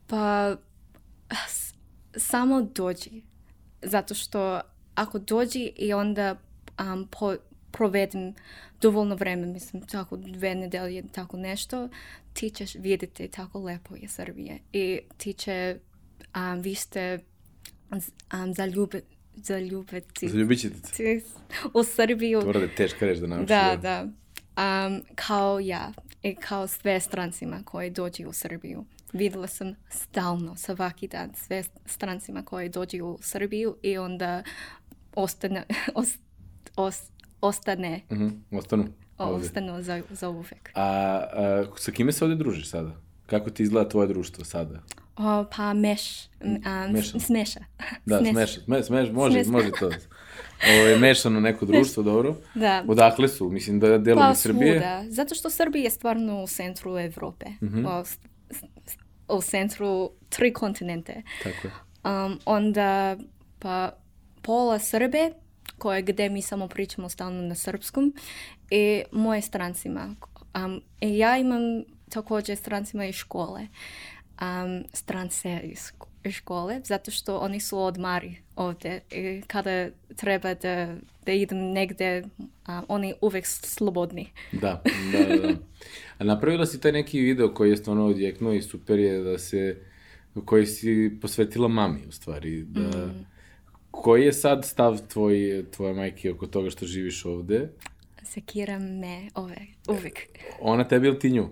pa, 0.07 0.55
samo 2.17 2.61
dođi. 2.61 3.21
Zato 3.81 4.13
što 4.13 4.61
ako 4.95 5.19
dođi 5.19 5.71
i 5.75 5.93
onda 5.93 6.35
um, 6.79 7.07
po, 7.11 7.35
provedem 7.71 8.33
dovoljno 8.81 9.15
vreme, 9.15 9.47
mislim, 9.47 9.81
tako 9.87 10.17
dve 10.17 10.55
nedelje, 10.55 11.03
tako 11.11 11.37
nešto, 11.37 11.89
ti 12.33 12.49
ćeš 12.49 12.75
vidjeti 12.75 13.27
tako 13.27 13.59
lepo 13.59 13.95
je 13.95 14.07
Srbije. 14.07 14.59
I 14.73 14.99
ti 15.17 15.33
će, 15.33 15.77
um, 16.35 16.61
vi 16.61 16.75
ste 16.75 17.19
um, 18.33 18.53
zaljubiti 18.53 19.19
zaljubiti. 19.43 20.29
Zaljubit 20.29 20.59
ćete. 20.59 21.21
U 21.73 21.83
Srbiju. 21.83 22.41
Je 22.55 22.75
teška 22.75 23.05
reč 23.05 23.17
da 23.17 23.27
naučiš. 23.27 23.47
Da, 23.47 23.77
da. 23.81 24.07
Um, 24.59 25.01
kao 25.15 25.59
ja 25.59 25.91
i 26.23 26.35
kao 26.35 26.67
sve 26.67 26.99
strancima 26.99 27.61
koji 27.65 27.89
dođu 27.89 28.29
u 28.29 28.33
Srbiju. 28.33 28.85
Videla 29.13 29.47
sam 29.47 29.75
stalno, 29.89 30.55
svaki 30.55 31.07
dan, 31.07 31.31
sve 31.35 31.63
strancima 31.85 32.43
koji 32.43 32.69
dođu 32.69 33.05
u 33.05 33.19
Srbiju 33.21 33.77
i 33.81 33.97
onda 33.97 34.43
ostane, 35.15 35.63
os, 35.95 36.09
os, 36.75 37.01
ostane. 37.41 38.01
Mm 38.11 38.15
-hmm, 38.15 38.57
ostanu. 38.57 38.87
Ovde. 39.17 39.45
Ostanu 39.45 39.81
za, 39.81 40.01
za 40.11 40.29
uvek. 40.29 40.71
A, 40.75 40.83
a 40.83 41.65
sa 41.77 41.91
kime 41.91 42.11
se 42.11 42.25
ovde 42.25 42.35
družiš 42.35 42.69
sada? 42.69 42.91
Kako 43.25 43.49
ti 43.49 43.63
izgleda 43.63 43.89
tvoje 43.89 44.07
društvo 44.07 44.45
sada? 44.45 44.79
O, 45.17 45.45
pa 45.55 45.73
meš, 45.73 46.29
um, 46.43 47.19
smeša. 47.19 47.59
Da, 48.05 48.17
smeša. 48.19 48.61
Smeš, 48.61 48.85
smeš, 48.85 49.09
može, 49.11 49.43
Smeša. 49.43 49.51
može 49.51 49.71
to. 49.79 49.89
Ovo 50.67 50.87
je 50.87 50.97
mešano 50.97 51.39
neko 51.39 51.65
društvo, 51.65 52.03
dobro. 52.03 52.35
Da. 52.55 52.83
Odakle 52.87 53.27
su? 53.27 53.49
Mislim 53.49 53.79
da 53.79 53.97
delom 53.97 54.23
pa, 54.23 54.35
Srbije? 54.35 54.81
Pa 54.81 54.99
svuda. 54.99 55.11
Zato 55.11 55.35
što 55.35 55.49
Srbija 55.49 55.83
je 55.83 55.89
stvarno 55.89 56.43
u 56.43 56.47
centru 56.47 56.97
Evrope. 56.97 57.45
Mm 57.49 57.67
-hmm. 57.67 57.87
o, 59.29 59.37
u 59.37 59.41
centru 59.41 60.11
tri 60.29 60.53
kontinente. 60.53 61.21
Tako 61.43 61.67
je. 61.67 61.73
Um, 62.03 62.39
onda, 62.45 63.17
pa 63.59 63.91
pola 64.41 64.79
Srbe, 64.79 65.31
koje 65.79 66.01
gde 66.01 66.29
mi 66.29 66.41
samo 66.41 66.67
pričamo 66.67 67.09
stalno 67.09 67.41
na 67.41 67.55
srpskom, 67.55 68.13
i 68.71 69.03
moje 69.11 69.41
strancima. 69.41 70.15
Um, 70.55 70.81
i 71.01 71.17
ja 71.17 71.37
imam 71.37 71.83
također 72.09 72.57
strancima 72.57 73.05
iz 73.05 73.15
škole. 73.15 73.67
Um, 74.41 74.83
strance 74.93 75.59
iz 75.63 75.91
škole, 76.31 76.81
zato 76.83 77.11
što 77.11 77.37
oni 77.37 77.59
su 77.59 77.79
odmari 77.79 78.35
ovde. 78.55 79.01
I 79.11 79.41
kada 79.47 79.89
treba 80.15 80.53
da, 80.53 80.95
da 81.25 81.31
idem 81.31 81.57
negde, 81.57 82.23
um, 82.39 82.85
oni 82.87 83.13
uvek 83.21 83.45
slobodni. 83.47 84.29
Da, 84.51 84.83
da, 85.11 85.35
da. 85.35 85.53
A 86.17 86.23
napravila 86.23 86.65
si 86.65 86.81
taj 86.81 86.91
neki 86.91 87.19
video 87.19 87.53
koji 87.53 87.69
je 87.69 87.77
stvarno 87.77 88.05
odjeknuo 88.05 88.53
i 88.53 88.61
super 88.61 88.99
je 88.99 89.23
da 89.23 89.37
se, 89.37 89.81
koji 90.45 90.65
si 90.65 91.17
posvetila 91.21 91.67
mami, 91.67 91.99
u 92.07 92.11
stvari. 92.11 92.63
Da, 92.63 93.05
mm. 93.05 93.25
Koji 93.91 94.25
je 94.25 94.33
sad 94.33 94.65
stav 94.65 94.99
tvoj, 95.07 95.65
tvoje 95.71 95.93
majke 95.93 96.31
oko 96.31 96.47
toga 96.47 96.69
što 96.69 96.85
živiš 96.85 97.25
ovde? 97.25 97.69
Sekira 98.23 98.79
me 98.79 99.29
ove, 99.35 99.57
uvek. 99.87 100.19
Ona 100.61 100.87
tebi 100.87 101.07
ili 101.07 101.19
ti 101.19 101.29
nju? 101.29 101.49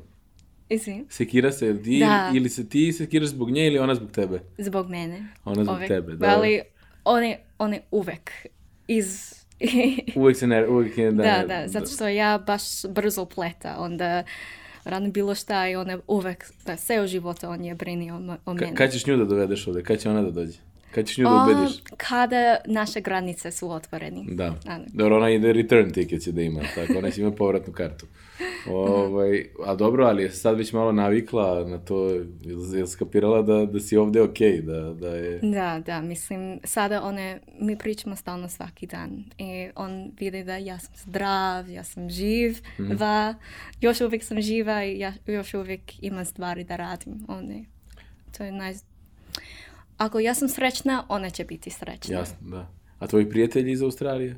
Izvim. 0.70 1.06
Sekira 1.10 1.52
se 1.52 1.82
ti, 1.84 2.00
da. 2.00 2.32
ili 2.36 2.50
se 2.50 2.70
ti 2.70 2.94
sekiraš 2.94 3.28
zbog 3.28 3.52
nje 3.52 3.68
ili 3.68 3.80
ona 3.80 3.96
zbog 3.96 4.12
tebe? 4.12 4.42
Zbog 4.58 4.90
mene. 4.90 5.28
Ona 5.46 5.64
zbog 5.64 5.76
uvek. 5.76 5.88
tebe, 5.88 6.16
da. 6.16 6.28
Ali 6.28 6.62
one, 7.04 7.40
one 7.58 7.82
uvek 7.92 8.32
iz... 8.88 9.34
uvek 10.16 10.38
se 10.38 10.48
ne, 10.48 10.68
uvek 10.68 10.98
je 10.98 11.12
da... 11.12 11.24
Da, 11.24 11.44
da, 11.48 11.68
zato 11.68 11.88
što 11.88 12.08
ja 12.08 12.38
baš 12.38 12.64
brzo 12.90 13.26
pleta, 13.26 13.76
onda 13.80 14.24
rano 14.84 15.12
bilo 15.12 15.36
šta 15.36 15.70
i 15.70 15.76
ona 15.76 16.00
uvek, 16.08 16.46
da, 16.66 16.78
sve 16.78 17.04
u 17.04 17.08
životu 17.08 17.48
on 17.48 17.66
je 17.66 17.76
brinio 17.76 18.16
o, 18.16 18.38
o 18.46 18.54
mene. 18.54 18.76
Kad 18.76 18.92
ćeš 18.92 19.06
nju 19.06 19.18
da 19.18 19.26
dovedeš 19.26 19.68
ovde? 19.68 19.84
Kad 19.84 20.00
će 20.00 20.10
ona 20.10 20.22
da 20.22 20.32
dođe? 20.32 20.58
Kad 20.92 21.08
ćeš 21.08 21.18
nju 21.18 21.24
da 21.24 21.44
ubediš? 21.44 21.78
Kada 21.98 22.58
naše 22.66 23.02
granice 23.02 23.52
su 23.52 23.72
otvoreni. 23.72 24.26
Da. 24.30 24.56
Dobro, 24.88 25.18
ona 25.18 25.30
ide 25.30 25.54
return 25.54 25.92
ticket 25.92 26.22
će 26.22 26.32
da 26.32 26.42
ima, 26.42 26.62
tako, 26.76 26.98
ona 26.98 27.12
će 27.12 27.22
ima 27.22 27.32
povratnu 27.32 27.74
kartu. 27.74 28.06
Ovaj, 28.72 29.46
a 29.66 29.76
dobro, 29.76 30.06
ali 30.06 30.24
je 30.24 30.32
sad 30.32 30.58
već 30.58 30.74
malo 30.74 30.92
navikla 30.92 31.64
na 31.64 31.78
to, 31.78 32.10
je 32.76 32.88
skapirala 32.88 33.42
da, 33.42 33.66
da 33.66 33.80
si 33.80 33.98
ovde 33.98 34.22
okej, 34.22 34.52
okay, 34.52 34.62
da, 34.62 34.94
da 34.94 35.16
je... 35.16 35.40
Da, 35.42 35.82
da, 35.86 36.02
mislim, 36.02 36.60
sada 36.64 37.04
one, 37.04 37.40
mi 37.60 37.78
pričamo 37.78 38.16
stalno 38.16 38.50
svaki 38.50 38.88
dan 38.88 39.24
i 39.38 39.70
on 39.76 40.12
vidi 40.20 40.44
da 40.44 40.58
ja 40.58 40.80
sam 40.80 40.94
zdrav, 40.96 41.70
ja 41.70 41.84
sam 41.84 42.10
živ, 42.10 42.58
mm. 42.80 42.96
va, 43.00 43.36
još 43.82 44.02
uvijek 44.02 44.24
sam 44.24 44.42
živa 44.42 44.84
i 44.84 45.00
ja 45.00 45.14
još 45.28 45.54
uvijek 45.54 46.04
imam 46.04 46.26
stvari 46.26 46.64
da 46.64 46.76
radim. 46.76 47.14
One, 47.28 47.66
to 48.38 48.44
je 48.44 48.52
naj... 48.52 48.74
Ako 49.98 50.20
ja 50.20 50.34
sam 50.34 50.50
srećna, 50.50 51.04
ona 51.10 51.30
će 51.30 51.44
biti 51.44 51.70
srećna. 51.70 52.18
Jasno, 52.18 52.38
da. 52.42 52.72
A 53.00 53.08
tvoji 53.08 53.30
prijatelji 53.30 53.72
iz 53.72 53.82
Australije? 53.82 54.38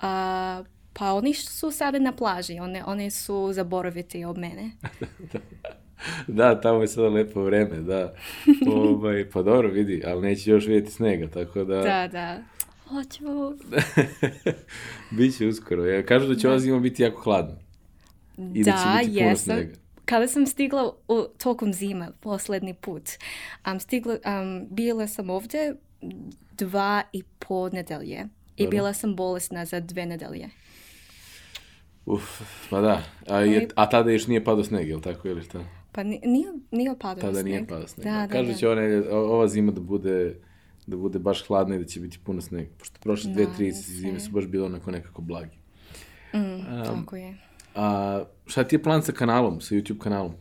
A, 0.00 0.62
pa 0.92 1.12
oni 1.12 1.34
su 1.34 1.70
sada 1.70 1.98
na 1.98 2.12
plaži, 2.12 2.58
one, 2.58 2.84
one 2.84 3.10
su 3.10 3.50
zaboraviti 3.52 4.24
od 4.24 4.38
mene. 4.38 4.70
da, 6.38 6.60
tamo 6.60 6.80
je 6.80 6.88
sada 6.88 7.08
lepo 7.08 7.42
vreme, 7.42 7.76
da. 7.80 8.14
ovaj, 8.76 9.30
pa 9.30 9.42
dobro, 9.42 9.68
vidi, 9.70 10.02
ali 10.06 10.22
neće 10.22 10.50
još 10.50 10.66
vidjeti 10.66 10.90
snega, 10.90 11.28
tako 11.28 11.64
da... 11.64 11.82
Da, 11.82 12.08
da. 12.08 12.42
Hoću. 12.88 13.24
Biće 15.16 15.46
uskoro. 15.46 15.86
Ja, 15.86 16.06
kažu 16.06 16.28
da 16.28 16.34
će 16.34 16.42
da. 16.42 16.48
ova 16.48 16.58
zima 16.58 16.80
biti 16.80 17.02
jako 17.02 17.22
hladna. 17.22 17.56
I 18.54 18.64
da, 18.64 18.70
da 18.70 19.00
će 19.02 19.08
biti 19.08 19.22
puno 19.24 19.36
snega. 19.36 19.74
Kada 20.12 20.28
sam 20.28 20.46
stigla 20.46 20.94
u, 21.08 21.24
tokom 21.38 21.72
zima, 21.72 22.08
poslednji 22.20 22.74
put, 22.74 23.10
um, 23.72 23.80
stigla, 23.80 24.14
um, 24.14 24.66
bila 24.70 25.06
sam 25.06 25.30
ovde 25.30 25.74
dva 26.58 27.02
i 27.12 27.22
po 27.38 27.68
nedelje. 27.68 28.24
I 28.56 28.66
bila 28.66 28.92
sam 28.92 29.16
bolesna 29.16 29.64
za 29.64 29.80
dve 29.80 30.06
nedelje. 30.06 30.48
Uf, 32.06 32.40
pa 32.70 32.80
da. 32.80 33.02
A, 33.28 33.38
je, 33.40 33.68
a 33.74 33.88
tada 33.88 34.10
još 34.10 34.26
nije 34.26 34.44
padao 34.44 34.64
sneg, 34.64 34.88
je 34.88 34.96
li 34.96 35.02
tako 35.02 35.28
ili 35.28 35.42
šta? 35.42 35.64
Pa 35.92 36.02
nije, 36.02 36.52
nije 36.70 36.98
padao 36.98 37.20
tada 37.20 37.32
sneg. 37.32 37.34
Tada 37.34 37.42
nije 37.42 37.66
padao 37.66 37.88
sneg. 37.88 38.04
Da, 38.04 38.12
da, 38.12 38.28
Kažu 38.28 38.52
da, 38.52 38.54
će 38.54 38.68
one, 38.68 39.02
ova 39.10 39.48
zima 39.48 39.72
da 39.72 39.80
bude 39.80 40.34
da 40.86 40.96
bude 40.96 41.18
baš 41.18 41.46
hladna 41.46 41.76
i 41.76 41.78
da 41.78 41.84
će 41.84 42.00
biti 42.00 42.18
puno 42.24 42.40
snega. 42.40 42.70
Pošto 42.78 43.00
prošle 43.02 43.32
dve, 43.32 43.46
da, 43.46 43.54
tri 43.54 43.70
da 43.70 43.76
zime 43.76 44.20
su 44.20 44.30
baš 44.30 44.46
bilo 44.46 44.66
onako 44.66 44.90
nekako 44.90 45.22
blagi. 45.22 45.56
Mm, 46.34 46.38
um, 46.38 46.84
tako 46.84 47.16
je. 47.16 47.36
A 47.74 48.20
šta 48.46 48.64
ti 48.64 48.74
je 48.74 48.82
plan 48.82 49.02
sa 49.02 49.12
kanalom, 49.12 49.60
sa 49.60 49.74
YouTube 49.74 49.98
kanalom? 49.98 50.34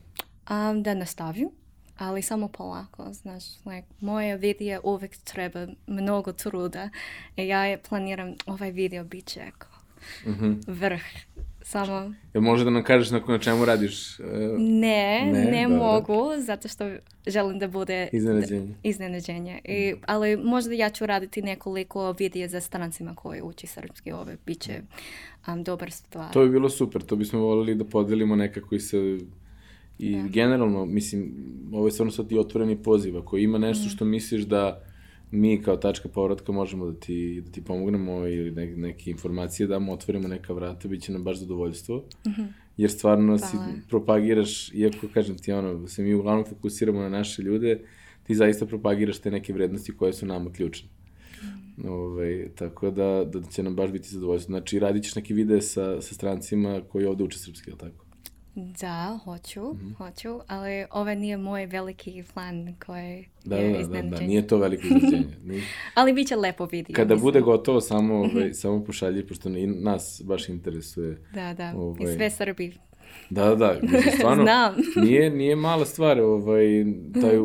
Um, 0.49 0.83
da 0.83 0.93
nastavim, 0.93 1.49
ali 1.97 2.21
samo 2.21 2.47
polako, 2.47 3.13
znaš, 3.13 3.43
like, 3.65 3.87
moje 3.99 4.37
video 4.37 4.81
uvek 4.83 5.17
treba 5.17 5.67
mnogo 5.87 6.33
truda 6.33 6.89
i 7.35 7.47
ja 7.47 7.65
je 7.65 7.81
planiram, 7.89 8.33
ovaj 8.45 8.71
video 8.71 9.03
bit 9.03 9.25
će 9.25 9.51
mm 10.25 10.31
-hmm. 10.31 10.63
vrh 10.67 11.01
samo... 11.63 12.13
Jel 12.33 12.43
može 12.43 12.63
da 12.63 12.69
nam 12.69 12.83
kažeš 12.83 13.11
na, 13.11 13.21
na 13.27 13.37
čemu 13.37 13.65
radiš? 13.65 14.19
Uh, 14.19 14.25
ne, 14.57 15.31
ne, 15.33 15.51
ne 15.51 15.67
mogu, 15.67 16.29
zato 16.39 16.67
što 16.67 16.89
želim 17.27 17.59
da 17.59 17.67
bude... 17.67 18.09
Iznenađenje. 18.13 18.65
Da, 18.65 18.73
iznenađenje. 18.83 19.59
I, 19.63 19.93
ali 20.05 20.37
možda 20.37 20.73
ja 20.73 20.89
ću 20.89 21.05
raditi 21.05 21.41
nekoliko 21.41 22.15
videa 22.19 22.47
za 22.47 22.61
strancima 22.61 23.15
koji 23.15 23.41
uči 23.41 23.67
srpski 23.67 24.11
ove. 24.11 24.37
Biće 24.45 24.81
um, 25.47 25.63
dobar 25.63 25.91
stvar. 25.91 26.33
To 26.33 26.43
bi 26.43 26.49
bilo 26.49 26.69
super, 26.69 27.01
to 27.01 27.15
bismo 27.15 27.39
volili 27.39 27.75
da 27.75 27.85
podelimo 27.85 28.35
nekako 28.35 28.75
i 28.75 28.79
se... 28.79 29.17
I 29.99 30.15
da. 30.15 30.27
generalno, 30.27 30.85
mislim, 30.85 31.33
ovo 31.73 31.87
je 31.87 31.91
stvarno 31.91 32.11
sad 32.11 32.31
i 32.31 32.39
otvoreni 32.39 32.83
poziv. 32.83 33.17
Ako 33.17 33.37
ima 33.37 33.57
nešto 33.57 33.85
mm. 33.85 33.89
što 33.89 34.05
misliš 34.05 34.41
da 34.41 34.83
mi 35.31 35.61
kao 35.61 35.77
tačka 35.77 36.09
povratka 36.09 36.51
možemo 36.51 36.85
da 36.85 36.99
ti, 36.99 37.41
da 37.45 37.51
ti 37.51 37.63
pomognemo 37.63 38.27
ili 38.27 38.51
ne, 38.51 38.75
neke 38.75 39.11
informacije 39.11 39.67
damo, 39.67 39.93
otvorimo 39.93 40.27
neka 40.27 40.53
vrata, 40.53 40.87
bit 40.87 41.01
će 41.01 41.11
nam 41.11 41.23
baš 41.23 41.37
zadovoljstvo. 41.37 41.97
Mm 41.97 42.29
-hmm. 42.29 42.47
Jer 42.77 42.91
stvarno 42.91 43.37
si 43.37 43.57
Hvala. 43.57 43.71
propagiraš, 43.89 44.73
iako 44.73 45.07
kažem 45.13 45.37
ti 45.37 45.51
ono, 45.51 45.87
se 45.87 46.03
mi 46.03 46.13
uglavnom 46.13 46.45
fokusiramo 46.45 46.99
na 46.99 47.09
naše 47.09 47.41
ljude, 47.41 47.79
ti 48.23 48.35
zaista 48.35 48.65
propagiraš 48.65 49.19
te 49.19 49.31
neke 49.31 49.53
vrednosti 49.53 49.97
koje 49.97 50.13
su 50.13 50.25
nama 50.25 50.51
ključne. 50.51 50.89
Mm. 51.77 51.89
Ove, 51.89 52.49
tako 52.49 52.91
da, 52.91 53.25
da 53.25 53.41
će 53.41 53.63
nam 53.63 53.75
baš 53.75 53.91
biti 53.91 54.09
zadovoljstvo. 54.09 54.51
Znači, 54.51 54.79
radit 54.79 55.03
ćeš 55.03 55.15
neke 55.15 55.33
videe 55.33 55.61
sa, 55.61 56.01
sa 56.01 56.13
strancima 56.13 56.81
koji 56.91 57.05
ovde 57.05 57.23
uče 57.23 57.39
srpski, 57.39 57.69
je 57.69 57.73
li 57.73 57.79
tako? 57.79 58.05
Da, 58.55 59.19
hoću, 59.23 59.73
Mhm. 59.73 59.91
hoću, 59.91 60.39
ali 60.47 60.85
ovo 60.91 61.13
nije 61.13 61.37
moj 61.37 61.65
veliki 61.65 62.23
plan 62.33 62.75
koji 62.85 63.25
Da, 63.45 63.55
je 63.55 63.61
da, 63.63 63.67
da, 63.67 63.73
da, 63.73 63.79
iznenađenje. 63.81 64.27
nije 64.27 64.47
to 64.47 64.57
veliko 64.57 64.83
iznenađenje. 64.85 65.61
Ali 65.95 66.13
bit 66.13 66.27
će 66.27 66.35
lepo 66.35 66.65
video. 66.65 66.93
Kada 66.95 67.13
mislim. 67.13 67.23
bude 67.23 67.41
gotovo, 67.41 67.81
samo, 67.81 68.15
ovaj, 68.15 68.53
samo 68.53 68.83
pošalji, 68.83 69.27
pošto 69.27 69.49
i 69.49 69.67
nas 69.67 70.21
baš 70.25 70.49
interesuje. 70.49 71.17
Da, 71.33 71.53
da, 71.53 71.73
ovaj, 71.77 72.03
i 72.03 72.15
sve 72.15 72.29
Srbi. 72.29 72.73
Da, 73.29 73.45
da, 73.45 73.55
da, 73.55 73.73
mislim, 73.81 74.01
stvarno, 74.17 74.43
Znam. 74.43 74.75
nije, 75.05 75.29
nije 75.29 75.55
mala 75.55 75.85
stvar, 75.85 76.19
ovaj, 76.19 76.65
taj 77.13 77.37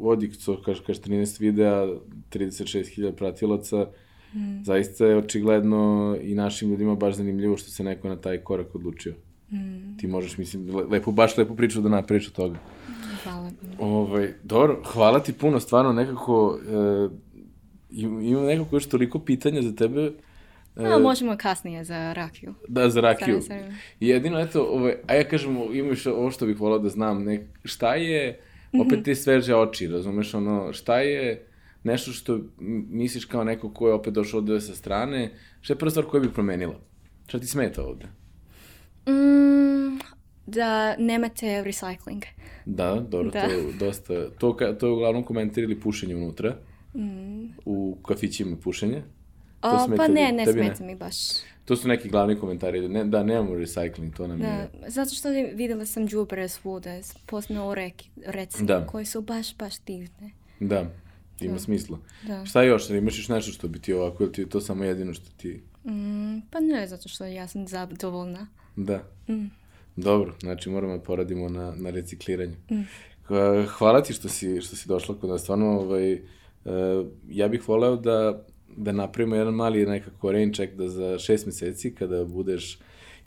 odik, 0.00 0.32
co 0.34 0.62
kaže, 0.62 0.82
kaže 0.84 1.00
13 1.00 1.40
videa, 1.40 1.86
36.000 2.30 3.12
pratilaca, 3.12 3.86
Mm. 4.34 4.62
zaista 4.64 5.06
je 5.06 5.16
očigledno 5.16 6.16
i 6.22 6.34
našim 6.34 6.70
ljudima 6.70 6.94
baš 6.94 7.14
zanimljivo 7.14 7.56
što 7.56 7.70
se 7.70 7.84
neko 7.84 8.08
na 8.08 8.16
taj 8.16 8.38
korak 8.38 8.74
odlučio. 8.74 9.14
Mm. 9.50 9.96
Ti 9.96 10.06
možeš, 10.06 10.38
mislim, 10.38 10.68
le- 10.68 10.84
lepo, 10.84 11.12
baš 11.12 11.36
lepu 11.36 11.56
priču 11.56 11.80
da 11.80 11.88
napričaš 11.88 12.28
od 12.28 12.34
toga. 12.34 12.58
Hvala. 13.24 13.50
Ovaj, 13.80 14.34
dobro, 14.44 14.82
hvala 14.84 15.20
ti 15.20 15.32
puno, 15.32 15.60
stvarno 15.60 15.92
nekako, 15.92 16.58
e, 16.62 17.08
im- 17.90 18.20
imam 18.22 18.44
nekako 18.44 18.76
još 18.76 18.86
toliko 18.86 19.18
pitanja 19.18 19.62
za 19.62 19.74
tebe. 19.74 20.12
E, 20.76 20.86
A, 20.86 20.98
možemo 20.98 21.36
kasnije 21.36 21.84
za 21.84 22.12
rakiju. 22.12 22.54
Da, 22.68 22.90
za 22.90 23.00
rakiju. 23.00 23.40
I 24.00 24.08
jedino, 24.08 24.40
eto, 24.40 24.62
ovaj, 24.64 24.94
a 25.06 25.14
ja 25.14 25.24
kažem, 25.24 25.56
imaš 25.72 26.06
ovo 26.06 26.30
što 26.30 26.46
bih 26.46 26.60
volao 26.60 26.78
da 26.78 26.88
znam, 26.88 27.24
nek, 27.24 27.40
šta 27.64 27.94
je, 27.94 28.40
Mhm. 28.72 28.80
opet 28.80 29.04
te 29.04 29.14
sveže 29.14 29.54
oči, 29.56 29.86
razumeš, 29.86 30.34
ono, 30.34 30.72
šta 30.72 31.00
je 31.00 31.46
nešto 31.84 32.12
što 32.12 32.40
misliš 32.90 33.24
kao 33.24 33.44
neko 33.44 33.70
ko 33.70 33.88
je 33.88 33.94
opet 33.94 34.14
došao 34.14 34.38
ovde 34.38 34.60
sa 34.60 34.74
strane, 34.74 35.30
šta 35.60 35.72
je 35.72 35.78
prva 35.78 35.90
stvar 35.90 36.06
koju 36.06 36.20
bih 36.20 36.30
promenila? 36.30 36.74
Šta 37.26 37.38
ti 37.38 37.46
smeta 37.46 37.84
ovde? 37.84 38.06
Mm, 39.08 39.98
da 40.46 40.96
nemate 40.96 41.46
recycling. 41.46 42.22
Da, 42.66 42.94
dobro, 43.00 43.30
Da. 43.30 43.42
to 43.42 43.48
dosta, 43.78 44.30
to, 44.30 44.56
ka, 44.56 44.72
to 44.72 44.86
je 44.86 44.92
uglavnom 44.92 45.22
komentar 45.24 45.64
ili 45.64 45.80
pušenje 45.80 46.16
unutra, 46.16 46.56
Mm. 46.94 47.44
u 47.64 47.96
kafićima 48.02 48.56
pušenje. 48.56 49.02
To 49.60 49.68
O, 49.70 49.86
smeta 49.86 50.02
pa 50.02 50.08
ne, 50.08 50.32
ne 50.32 50.44
tebi 50.44 50.60
ne? 50.60 50.66
smeta 50.66 50.84
mi 50.84 50.96
baš. 50.96 51.14
To 51.64 51.76
su 51.76 51.88
neki 51.88 52.08
glavni 52.08 52.36
komentari, 52.36 52.80
da, 52.80 52.88
ne, 52.88 53.04
da 53.04 53.22
nemamo 53.22 53.50
recycling, 53.50 54.16
to 54.16 54.26
nam 54.26 54.38
Da, 54.38 54.46
je... 54.46 54.68
zato 54.86 55.10
što 55.10 55.28
videla 55.54 55.86
sam 55.86 56.08
džubre 56.08 56.48
svuda, 56.48 56.90
posebno 57.26 57.68
u 57.68 57.74
reki, 57.74 58.10
reci, 58.26 58.64
Da. 58.64 58.86
koji 58.86 59.06
su 59.06 59.20
baš, 59.20 59.56
baš 59.56 59.78
divne. 59.78 60.30
Da, 60.60 60.86
ima 61.40 61.52
Da. 61.52 61.58
smisla. 61.58 61.98
Da. 62.22 62.46
Šta 62.46 62.62
još? 62.62 62.90
Imaš 62.90 63.18
još 63.18 63.28
nešto 63.28 63.52
što 63.52 63.68
bi 63.68 63.78
ti 63.78 63.92
ovako, 63.92 64.22
ili 64.22 64.32
ti 64.32 64.40
je 64.40 64.48
to 64.48 64.60
samo 64.60 64.84
jedino 64.84 65.14
što 65.14 65.30
ti... 65.36 65.62
Mm, 65.84 66.40
pa 66.50 66.60
ne, 66.60 66.86
zato 66.86 67.08
što 67.08 67.24
ja 67.24 67.48
sam 67.48 67.68
zadovoljna. 67.68 68.46
Da. 68.78 69.02
Mm. 69.28 69.46
Dobro, 69.96 70.34
znači 70.40 70.70
moramo 70.70 70.96
da 70.96 71.02
poradimo 71.02 71.48
na, 71.48 71.74
na 71.76 71.90
recikliranju. 71.90 72.56
Mm. 72.70 72.82
Hva- 73.28 73.66
Hvala 73.68 74.02
ti 74.02 74.12
što 74.12 74.28
si, 74.28 74.60
što 74.60 74.76
si 74.76 74.88
došla 74.88 75.14
kod 75.14 75.30
nas. 75.30 75.42
Stvarno, 75.42 75.66
ovaj, 75.66 76.12
e, 76.12 76.20
ja 77.28 77.48
bih 77.48 77.68
voleo 77.68 77.96
da, 77.96 78.44
da 78.76 78.92
napravimo 78.92 79.36
jedan 79.36 79.54
mali 79.54 79.86
nekako 79.86 80.32
rain 80.32 80.52
check 80.52 80.74
da 80.74 80.88
za 80.88 81.18
šest 81.18 81.46
meseci, 81.46 81.94
kada 81.94 82.24
budeš 82.24 82.78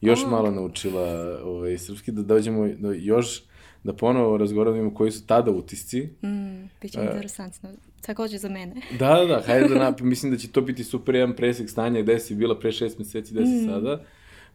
još 0.02 0.26
malo 0.26 0.52
naučila 0.52 1.04
ovaj, 1.44 1.78
srpski, 1.78 2.12
da 2.12 2.22
dođemo 2.24 2.68
do 2.70 2.92
još 2.92 3.44
da 3.84 3.94
ponovo 3.94 4.38
razgovaramo 4.38 4.94
koji 4.94 5.12
su 5.12 5.26
tada 5.26 5.52
utisci. 5.52 6.02
Mm, 6.24 6.70
biće 6.82 7.00
E. 7.00 7.06
interesantno. 7.06 7.70
Također 8.02 8.40
za 8.40 8.50
mene. 8.50 8.76
Da, 9.00 9.16
da, 9.16 9.26
da, 9.26 9.42
hajde 9.42 9.68
da 9.68 9.76
napravim, 9.76 10.10
mislim 10.10 10.32
da 10.32 10.38
će 10.38 10.48
to 10.48 10.62
biti 10.62 10.84
super 10.84 11.16
jedan 11.16 11.36
presek 11.36 11.70
stanja 11.70 12.02
gde 12.02 12.20
si 12.20 12.36
bila 12.36 12.60
pre 12.60 12.72
šest 12.72 13.00
meseci, 13.00 13.34
gde 13.34 13.46
si 13.46 13.66
sada. 13.66 14.04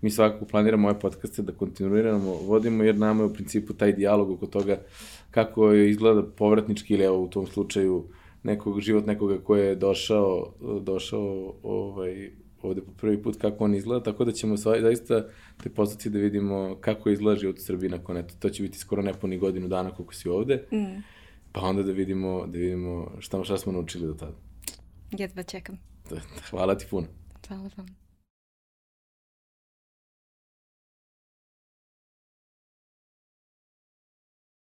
Mi 0.02 0.10
svakako 0.10 0.44
planiramo 0.44 0.88
ove 0.88 1.00
podcaste 1.00 1.42
da 1.42 1.52
kontinuiramo, 1.52 2.32
vodimo, 2.32 2.84
jer 2.84 2.98
nama 2.98 3.22
je 3.22 3.26
u 3.26 3.32
principu 3.32 3.72
taj 3.74 3.92
dijalog 3.92 4.30
oko 4.30 4.46
toga 4.46 4.80
kako 5.30 5.72
izgleda 5.72 6.22
povratnički 6.22 6.94
ili 6.94 7.04
evo 7.04 7.22
u 7.22 7.28
tom 7.28 7.46
slučaju 7.46 8.04
nekog, 8.42 8.80
život 8.80 9.06
nekoga 9.06 9.38
ko 9.38 9.56
je 9.56 9.74
došao, 9.74 10.52
došao 10.80 11.54
ovaj, 11.62 12.30
ovde 12.62 12.80
po 12.80 12.92
prvi 13.00 13.22
put 13.22 13.36
kako 13.36 13.64
on 13.64 13.74
izgleda, 13.74 14.02
tako 14.02 14.24
da 14.24 14.32
ćemo 14.32 14.56
sva, 14.56 14.80
zaista 14.80 15.26
te 15.62 15.68
poslati 15.70 16.10
da 16.10 16.18
vidimo 16.18 16.76
kako 16.80 17.10
izgleda 17.10 17.40
život 17.40 17.58
u 17.58 17.62
Srbiji 17.62 17.90
nakon 17.90 18.16
eto, 18.16 18.34
to 18.38 18.50
će 18.50 18.62
biti 18.62 18.78
skoro 18.78 19.02
nepuni 19.02 19.38
godinu 19.38 19.68
dana 19.68 19.90
koliko 19.90 20.14
si 20.14 20.28
ovde, 20.28 20.64
Mm, 20.72 21.02
pa 21.52 21.60
onda 21.60 21.82
da 21.82 21.92
vidimo, 21.92 22.46
da 22.46 22.58
vidimo 22.58 23.10
šta, 23.18 23.44
šta 23.44 23.58
smo 23.58 23.72
naučili 23.72 24.06
do 24.06 24.14
tada. 24.14 24.36
jedva 25.10 25.42
čekam. 25.42 25.78
Hvala 26.50 26.78
ti 26.78 26.86
puno. 26.90 27.06
Hvala 27.48 27.70
vam. 27.76 28.05